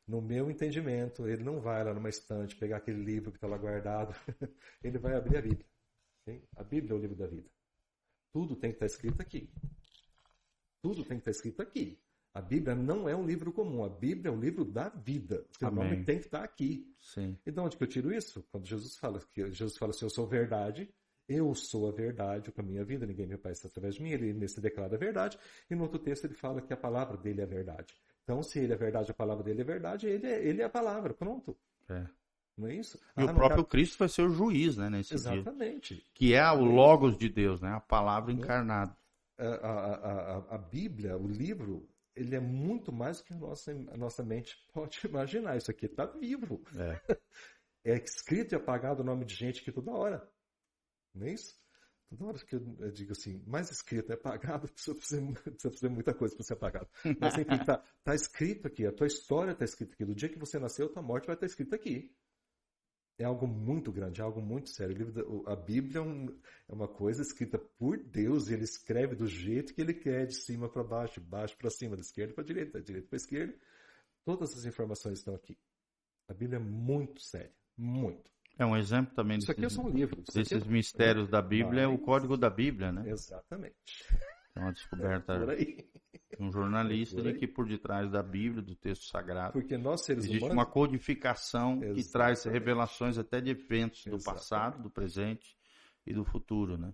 [0.07, 3.57] no meu entendimento, ele não vai lá numa estante pegar aquele livro que está lá
[3.57, 4.15] guardado,
[4.83, 5.65] ele vai abrir a Bíblia.
[6.21, 6.43] Okay?
[6.55, 7.49] A Bíblia é o livro da vida.
[8.31, 9.49] Tudo tem que estar tá escrito aqui.
[10.81, 11.99] Tudo tem que estar tá escrito aqui.
[12.33, 15.45] A Bíblia não é um livro comum, a Bíblia é um livro da vida.
[15.49, 15.83] O seu Amém.
[15.83, 16.93] nome tem que estar tá aqui.
[16.99, 17.37] Sim.
[17.45, 18.45] E de onde que eu tiro isso?
[18.51, 20.93] Quando Jesus fala que Jesus fala assim, eu sou verdade
[21.27, 24.31] eu sou a verdade, com a minha vida, ninguém me parece através de mim, ele
[24.33, 25.37] nesse declara a verdade,
[25.69, 27.93] e no outro texto ele fala que a palavra dele é a verdade.
[28.25, 30.69] Então, se ele é verdade, a palavra dele é verdade, ele é, ele é a
[30.69, 31.55] palavra, pronto.
[31.87, 32.05] É.
[32.57, 32.97] Não é isso?
[33.15, 35.35] E Ah, o próprio Cristo vai ser o juiz, né, nesse dia.
[35.35, 36.03] Exatamente.
[36.11, 37.69] Que é o Logos de Deus, né?
[37.69, 38.97] A palavra encarnada.
[39.37, 43.71] A, a, a, a Bíblia, o livro, ele é muito mais do que a nossa,
[43.71, 45.55] a nossa mente pode imaginar.
[45.57, 46.61] Isso aqui está vivo.
[46.75, 46.99] É.
[47.87, 50.27] É escrito e apagado o nome de gente aqui toda hora.
[51.13, 51.55] Não é isso?
[52.09, 52.59] Toda hora que eu,
[52.91, 56.87] digo assim, mais escrito é apagado, precisa fazer, precisa fazer muita coisa para ser apagado.
[57.19, 60.05] Mas enfim, tá, tá escrito aqui, a tua história está escrita aqui.
[60.05, 62.15] Do dia que você nasceu, a tua morte vai estar escrita aqui.
[63.17, 64.93] É algo muito grande, é algo muito sério.
[64.93, 66.27] O livro da- a Bíblia é, um-
[66.67, 70.35] é uma coisa escrita por Deus, e ele escreve do jeito que ele quer, de
[70.35, 73.57] cima para baixo, de baixo para cima, da esquerda para direita, da direita para esquerda.
[74.25, 75.57] Todas as informações estão aqui.
[76.27, 78.29] A Bíblia é muito séria, muito.
[78.57, 80.21] É um exemplo também Isso aqui é desses, só um livro.
[80.21, 83.09] Isso aqui desses é- mistérios da Bíblia, é o código da Bíblia, né?
[83.09, 83.75] Exatamente.
[84.55, 85.75] É uma descoberta aí.
[86.37, 90.05] de um jornalista Por de que por detrás da Bíblia, do texto sagrado, Porque nós
[90.05, 90.55] seres existe humanos.
[90.57, 92.11] uma codificação que Exatamente.
[92.11, 94.23] traz revelações até de eventos do Exatamente.
[94.23, 95.57] passado, do presente
[96.05, 96.93] e do futuro, né?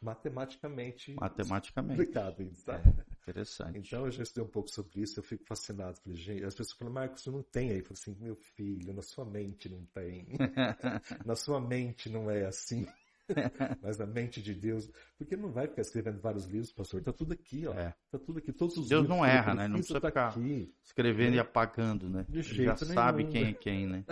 [0.00, 2.00] matematicamente Matematicamente.
[2.00, 2.42] explicado.
[2.42, 2.74] isso, tá?
[2.76, 3.78] É, interessante.
[3.78, 5.96] Então eu já estudei um pouco sobre isso, eu fico fascinado.
[5.98, 7.78] Falei, gente, as pessoas falam, Marcos, você não tem aí.
[7.78, 10.26] Eu falei assim, meu filho, na sua mente não tem.
[11.24, 12.86] na sua mente não é assim.
[13.82, 14.90] Mas na mente de Deus.
[15.16, 17.02] Porque não vai ficar escrevendo vários livros, pastor.
[17.02, 17.72] Tá tudo aqui, ó.
[17.72, 17.94] É.
[18.10, 18.52] Tá tudo aqui.
[18.52, 19.66] Todos os Deus livros não erra, né?
[19.66, 20.74] Não precisa tá ficar- aqui.
[20.84, 22.26] Escrevendo e apagando, né?
[22.28, 23.32] De Ele já jeito sabe nenhum.
[23.32, 24.04] quem é quem, né?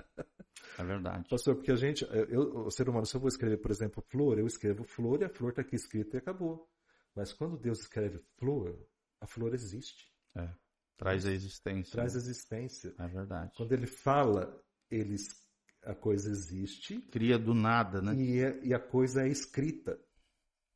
[0.79, 1.29] É verdade.
[1.29, 4.39] Pastor, porque a gente, eu, o ser humano, se eu vou escrever, por exemplo, flor,
[4.39, 6.67] eu escrevo flor e a flor está aqui escrita e acabou.
[7.15, 8.75] Mas quando Deus escreve flor,
[9.23, 10.49] a flor existe, É.
[10.97, 11.93] Traz a existência.
[11.93, 12.19] traz né?
[12.21, 12.95] existência.
[12.99, 13.53] É verdade.
[13.57, 15.17] Quando ele fala, ele,
[15.85, 18.15] a coisa existe Cria do nada, né?
[18.15, 19.99] e, é- e a coisa é escrita.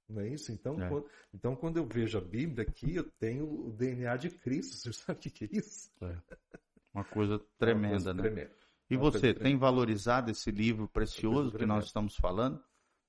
[0.09, 0.51] Não é isso?
[0.53, 0.89] Então, É.
[0.89, 4.75] quando, então, quando eu vejo a Bíblia aqui, eu tenho o DNA de Cristo.
[4.77, 5.91] Você sabe o que é isso?
[6.95, 8.23] Uma coisa É uma tremenda, coisa né?
[8.23, 8.57] tremenda.
[8.89, 9.41] E Uma você, tremenda.
[9.43, 11.87] tem valorizado esse livro precioso que nós tremenda.
[11.87, 12.65] estamos falando?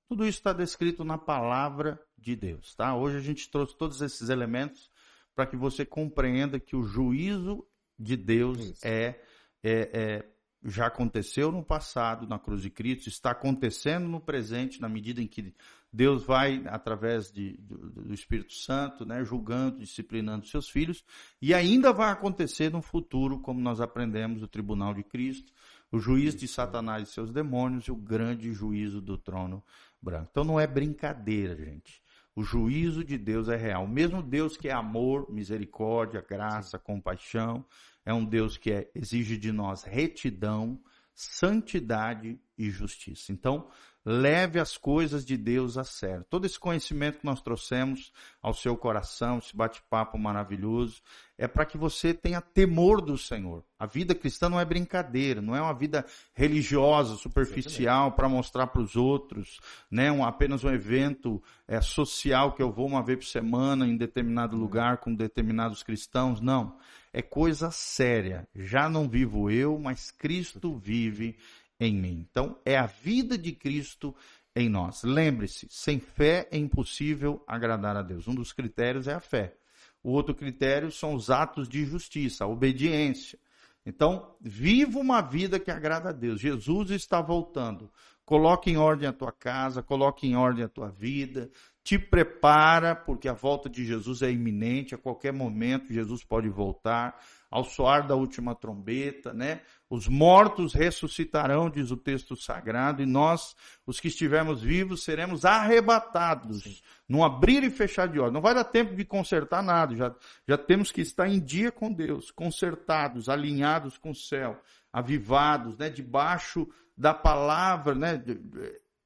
[0.10, 2.96] Tudo isso está descrito na palavra de Deus, tá?
[2.96, 4.90] Hoje a gente trouxe todos esses elementos
[5.38, 7.64] para que você compreenda que o juízo
[7.98, 9.22] de Deus é,
[9.64, 10.26] é- é-
[10.66, 15.28] já aconteceu no passado, na cruz de Cristo, está acontecendo no presente, na medida em
[15.28, 15.54] que
[15.94, 21.06] Deus vai, através de- do, do Espírito Santo, né, julgando, disciplinando seus filhos,
[21.40, 25.54] e ainda vai acontecer no futuro, como nós aprendemos, o tribunal de Cristo,
[25.92, 29.64] o juiz de Satanás e seus demônios e o grande juízo do trono
[30.02, 30.30] branco.
[30.32, 32.02] Então não é brincadeira, gente.
[32.38, 33.86] O juízo de Deus é real.
[33.86, 37.66] O mesmo Deus que é amor, misericórdia, graça, compaixão,
[38.06, 40.80] é um Deus que é- exige de nós retidão,
[41.16, 43.32] santidade e justiça.
[43.32, 43.68] Então,
[44.10, 46.26] leve as coisas de Deus a sério.
[46.30, 51.02] Todo esse conhecimento que nós trouxemos ao seu coração, esse bate-papo maravilhoso,
[51.38, 53.66] é para que você tenha temor do Senhor.
[53.78, 58.82] A vida cristã não é brincadeira, não é uma vida religiosa, superficial para mostrar para
[58.82, 59.60] os outros,
[59.92, 60.10] né?
[60.10, 64.56] Um, apenas um evento é, social que eu vou uma vez por semana em determinado
[64.56, 66.40] lugar com determinados cristãos.
[66.40, 66.78] Não,
[67.12, 68.48] é coisa séria.
[68.56, 71.38] Já não vivo eu, mas Cristo vive
[71.80, 72.26] em mim.
[72.30, 74.16] Então, é a vida de Cristo
[74.56, 75.04] em nós.
[75.04, 78.28] Lembre-se, sem fé é impossível agradar a Deus.
[78.28, 79.56] Um dos critérios é a fé.
[80.04, 83.38] O outro critério são os atos de justiça, a obediência.
[83.86, 86.42] Então, viva uma vida que agrada a Deus.
[86.42, 87.92] Jesus está voltando.
[88.26, 91.50] Coloque em ordem a tua casa, coloque em ordem a tua vida.
[91.84, 94.94] Te prepara, porque a volta de Jesus é iminente.
[94.94, 97.18] A qualquer momento, Jesus pode voltar.
[97.50, 99.62] Ao soar da última trombeta, né?
[99.90, 106.84] Os mortos ressuscitarão, diz o texto sagrado, e nós, os que estivermos vivos, seremos arrebatados
[107.08, 108.34] num abrir e fechar de olhos.
[108.34, 110.14] Não vai dar tempo de consertar nada, já,
[110.46, 115.90] já temos que estar em dia com Deus, consertados, alinhados com o céu, avivados, né?
[115.90, 116.68] Debaixo
[116.98, 118.22] da palavra, né?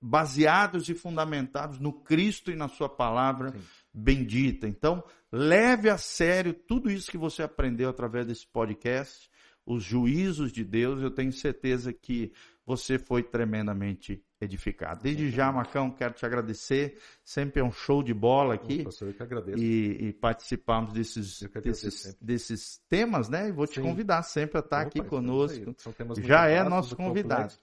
[0.01, 3.61] Baseados e fundamentados no Cristo e na Sua palavra Sim.
[3.93, 4.67] Bendita.
[4.67, 9.29] Então, leve a sério tudo isso que você aprendeu através desse podcast,
[9.65, 11.01] os juízos de Deus.
[11.01, 12.31] Eu tenho certeza que
[12.65, 15.03] você foi tremendamente edificado.
[15.03, 16.97] Desde já, Marcão, quero te agradecer.
[17.23, 18.83] Sempre é um show de bola aqui.
[18.83, 19.59] Pastor, eu que agradeço.
[19.59, 23.49] E, e participarmos desses, desses, desses temas, né?
[23.49, 23.83] E vou te Sim.
[23.83, 25.75] convidar sempre a estar Opa, aqui conosco.
[25.77, 27.53] São temas muito Já é nosso convidado.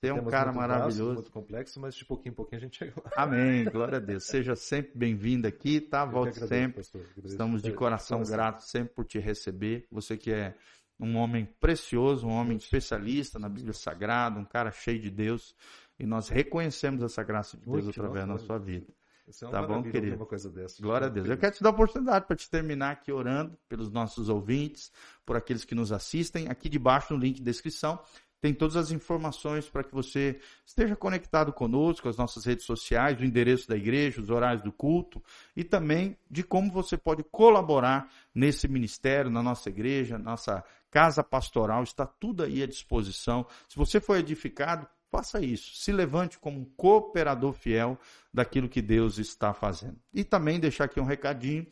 [0.00, 1.14] Você é um cara maravilhoso.
[1.14, 3.10] Muito complexo, mas de pouquinho em pouquinho a gente chega lá.
[3.16, 3.64] Amém.
[3.66, 4.24] Glória a Deus.
[4.24, 6.04] Seja sempre bem-vindo aqui, tá?
[6.04, 6.82] Volte sempre.
[7.24, 9.88] Estamos de de coração grato sempre por te receber.
[9.90, 10.54] Você que é
[11.00, 15.54] um homem precioso, um homem especialista na Bíblia Sagrada, um cara cheio de Deus.
[15.98, 18.86] e nós reconhecemos essa graça de Deus através da sua vida.
[19.26, 20.16] É tá bom, querido?
[20.16, 20.80] Uma coisa dessa.
[20.80, 21.28] Glória a Deus.
[21.28, 24.92] Eu quero te dar a oportunidade para te terminar aqui orando pelos nossos ouvintes,
[25.26, 26.48] por aqueles que nos assistem.
[26.48, 28.00] Aqui debaixo no link de descrição
[28.40, 33.24] tem todas as informações para que você esteja conectado conosco, as nossas redes sociais, o
[33.24, 35.22] endereço da igreja, os horários do culto
[35.56, 41.82] e também de como você pode colaborar nesse ministério, na nossa igreja, nossa casa pastoral,
[41.82, 43.46] está tudo aí à disposição.
[43.68, 45.74] Se você foi edificado, faça isso.
[45.76, 47.98] Se levante como um cooperador fiel
[48.32, 49.98] daquilo que Deus está fazendo.
[50.14, 51.66] E também deixar aqui um recadinho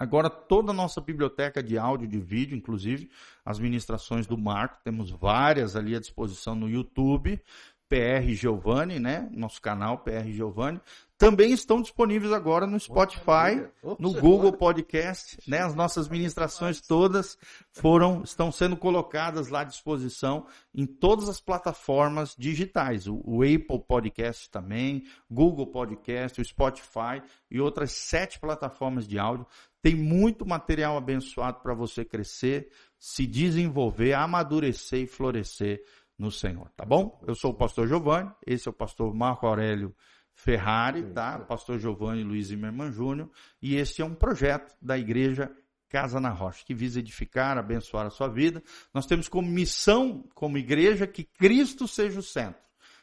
[0.00, 3.10] Agora, toda a nossa biblioteca de áudio, de vídeo, inclusive
[3.44, 7.38] as ministrações do Marco, temos várias ali à disposição no YouTube,
[7.86, 9.28] PR Giovanni, né?
[9.30, 10.80] Nosso canal PR Giovanni.
[11.18, 15.58] Também estão disponíveis agora no Spotify, no Google Podcast, né?
[15.58, 17.36] As nossas ministrações todas
[17.72, 23.06] foram, estão sendo colocadas lá à disposição em todas as plataformas digitais.
[23.06, 27.20] O, o Apple Podcast também, Google Podcast, o Spotify
[27.50, 29.46] e outras sete plataformas de áudio.
[29.82, 35.82] Tem muito material abençoado para você crescer, se desenvolver, amadurecer e florescer
[36.18, 37.18] no Senhor, tá bom?
[37.26, 39.94] Eu sou o pastor Giovanni, esse é o pastor Marco Aurélio
[40.34, 41.38] Ferrari, tá?
[41.38, 45.50] Pastor Giovanni Luiz Zimmermann Júnior, e este é um projeto da igreja
[45.88, 48.62] Casa na Rocha, que visa edificar, abençoar a sua vida.
[48.94, 52.62] Nós temos como missão, como igreja, que Cristo seja o centro,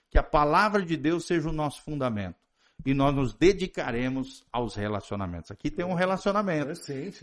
[0.09, 2.46] que a palavra de Deus seja o nosso fundamento
[2.85, 5.51] e nós nos dedicaremos aos relacionamentos.
[5.51, 6.73] Aqui tem um relacionamento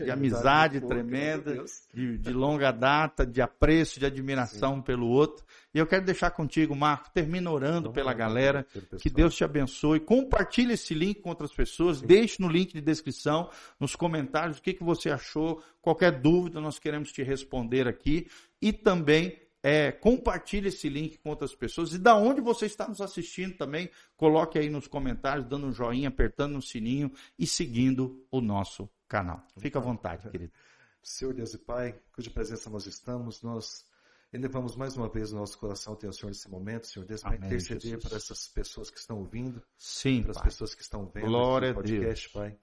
[0.03, 4.81] de amizade tremenda, de, de, longa data, de apreço, de admiração Sim.
[4.81, 5.43] pelo outro.
[5.73, 8.65] E eu quero deixar contigo, Marco, termina orando pela galera,
[8.99, 9.99] que Deus te abençoe.
[9.99, 12.05] Compartilhe esse link com outras pessoas, Sim.
[12.05, 13.49] deixe no link de descrição,
[13.79, 15.63] nos comentários, o que, que você achou.
[15.81, 18.27] Qualquer dúvida, nós queremos te responder aqui.
[18.61, 21.91] E também é, compartilhe esse link com outras pessoas.
[21.91, 26.09] E da onde você está nos assistindo também, coloque aí nos comentários, dando um joinha,
[26.09, 29.43] apertando no sininho e seguindo o nosso canal.
[29.57, 30.53] Fica à vontade, querido.
[31.01, 33.83] Senhor Deus e Pai, cuja presença nós estamos, nós
[34.31, 37.35] elevamos mais uma vez o nosso coração até o Senhor nesse momento, Senhor Deus, para
[37.35, 41.73] interceder para essas pessoas que estão ouvindo, Sim, para as pessoas que estão vendo Glória
[41.73, 42.55] podcast, Pai.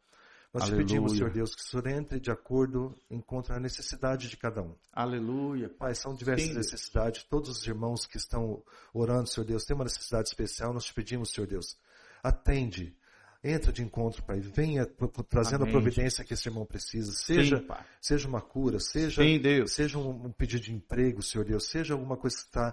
[0.52, 0.84] Nós Aleluia.
[0.84, 4.60] te pedimos, Senhor Deus, que o Senhor entre de acordo, encontre a necessidade de cada
[4.62, 4.74] um.
[4.92, 5.70] Aleluia.
[5.70, 6.54] Pai, são diversas Sim.
[6.54, 7.22] necessidades.
[7.22, 10.74] Todos os irmãos que estão orando, Senhor Deus, têm uma necessidade especial.
[10.74, 11.78] Nós te pedimos, Senhor Deus,
[12.22, 12.94] atende
[13.44, 14.38] Entra de encontro, Pai.
[14.38, 14.86] Venha
[15.28, 15.74] trazendo Amém.
[15.74, 17.10] a providência que esse irmão precisa.
[17.10, 17.66] Seja, Sim,
[18.00, 22.16] seja uma cura, seja, Sim, seja um, um, pedido de emprego, Senhor Deus, seja alguma
[22.16, 22.72] coisa que está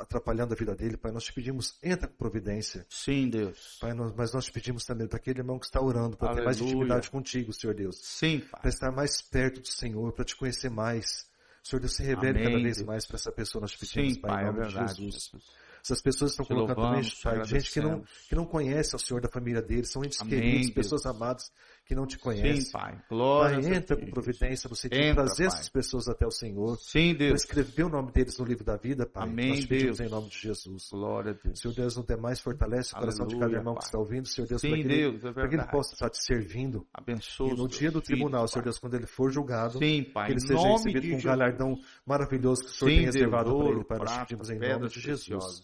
[0.00, 1.12] atrapalhando a vida dele, Pai.
[1.12, 2.86] Nós te pedimos, entra com providência.
[2.88, 3.76] Sim, Deus.
[3.78, 6.44] Pai, nós, mas nós te pedimos também para aquele irmão que está orando, para ter
[6.44, 8.00] mais intimidade contigo, Senhor Deus.
[8.02, 8.62] Sim, Pai.
[8.62, 11.26] Para estar mais perto do Senhor, para te conhecer mais.
[11.62, 12.86] Senhor Deus, se revele Amém, cada vez Deus.
[12.86, 13.60] mais para essa pessoa.
[13.60, 15.24] Nós te pedimos, Sim, Pai, em nome é verdade, de Jesus.
[15.24, 15.63] Jesus.
[15.84, 19.60] Essas pessoas estão colocando também, gente que não, que não conhece o Senhor da família
[19.60, 20.74] deles, são entes Amém, queridos, Deus.
[20.74, 21.52] pessoas amadas
[21.84, 22.62] que não te conhecem.
[22.62, 22.98] Sim, Pai.
[23.08, 25.54] Glória pai, entra com providência, você tem que trazer pai.
[25.54, 26.78] essas pessoas até o Senhor.
[26.78, 27.42] Sim, Deus.
[27.42, 29.24] escrever o nome deles no livro da vida, Pai.
[29.24, 30.00] Amém, Nós Deus.
[30.00, 30.88] em nome de Jesus.
[30.90, 31.60] Glória a Deus.
[31.60, 33.80] Senhor Deus, no demais fortalece o coração de cada irmão pai.
[33.80, 35.92] que está ouvindo, Senhor Deus, Sim, para que, Deus, ele, é para que ele possa
[35.94, 36.86] estar te servindo.
[36.92, 37.50] Abençoe.
[37.50, 40.26] E no dia do tribunal, Senhor Deus, quando ele for julgado, Sim, pai.
[40.26, 43.62] que ele seja recebido com um galardão maravilhoso que o Senhor Sim, tem reservado Deus,
[43.62, 43.98] para ele, Pai.
[43.98, 45.62] Nós pedimos em nome de Jesus.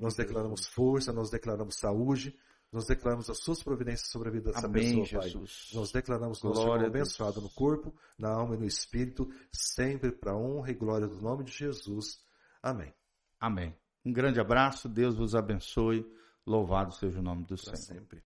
[0.00, 2.34] Nós declaramos força, nós declaramos saúde,
[2.74, 5.30] nós declaramos as suas providências sobre a vida dessa Amém, pessoa, Pai.
[5.30, 5.70] Jesus.
[5.72, 10.36] Nós declaramos que nós abençoado no corpo, na alma e no espírito, sempre para a
[10.36, 12.20] honra e glória do nome de Jesus.
[12.60, 12.92] Amém.
[13.38, 13.76] Amém.
[14.04, 16.04] Um grande abraço, Deus vos abençoe.
[16.44, 18.00] Louvado seja o nome do pra Senhor.
[18.00, 18.22] Sempre.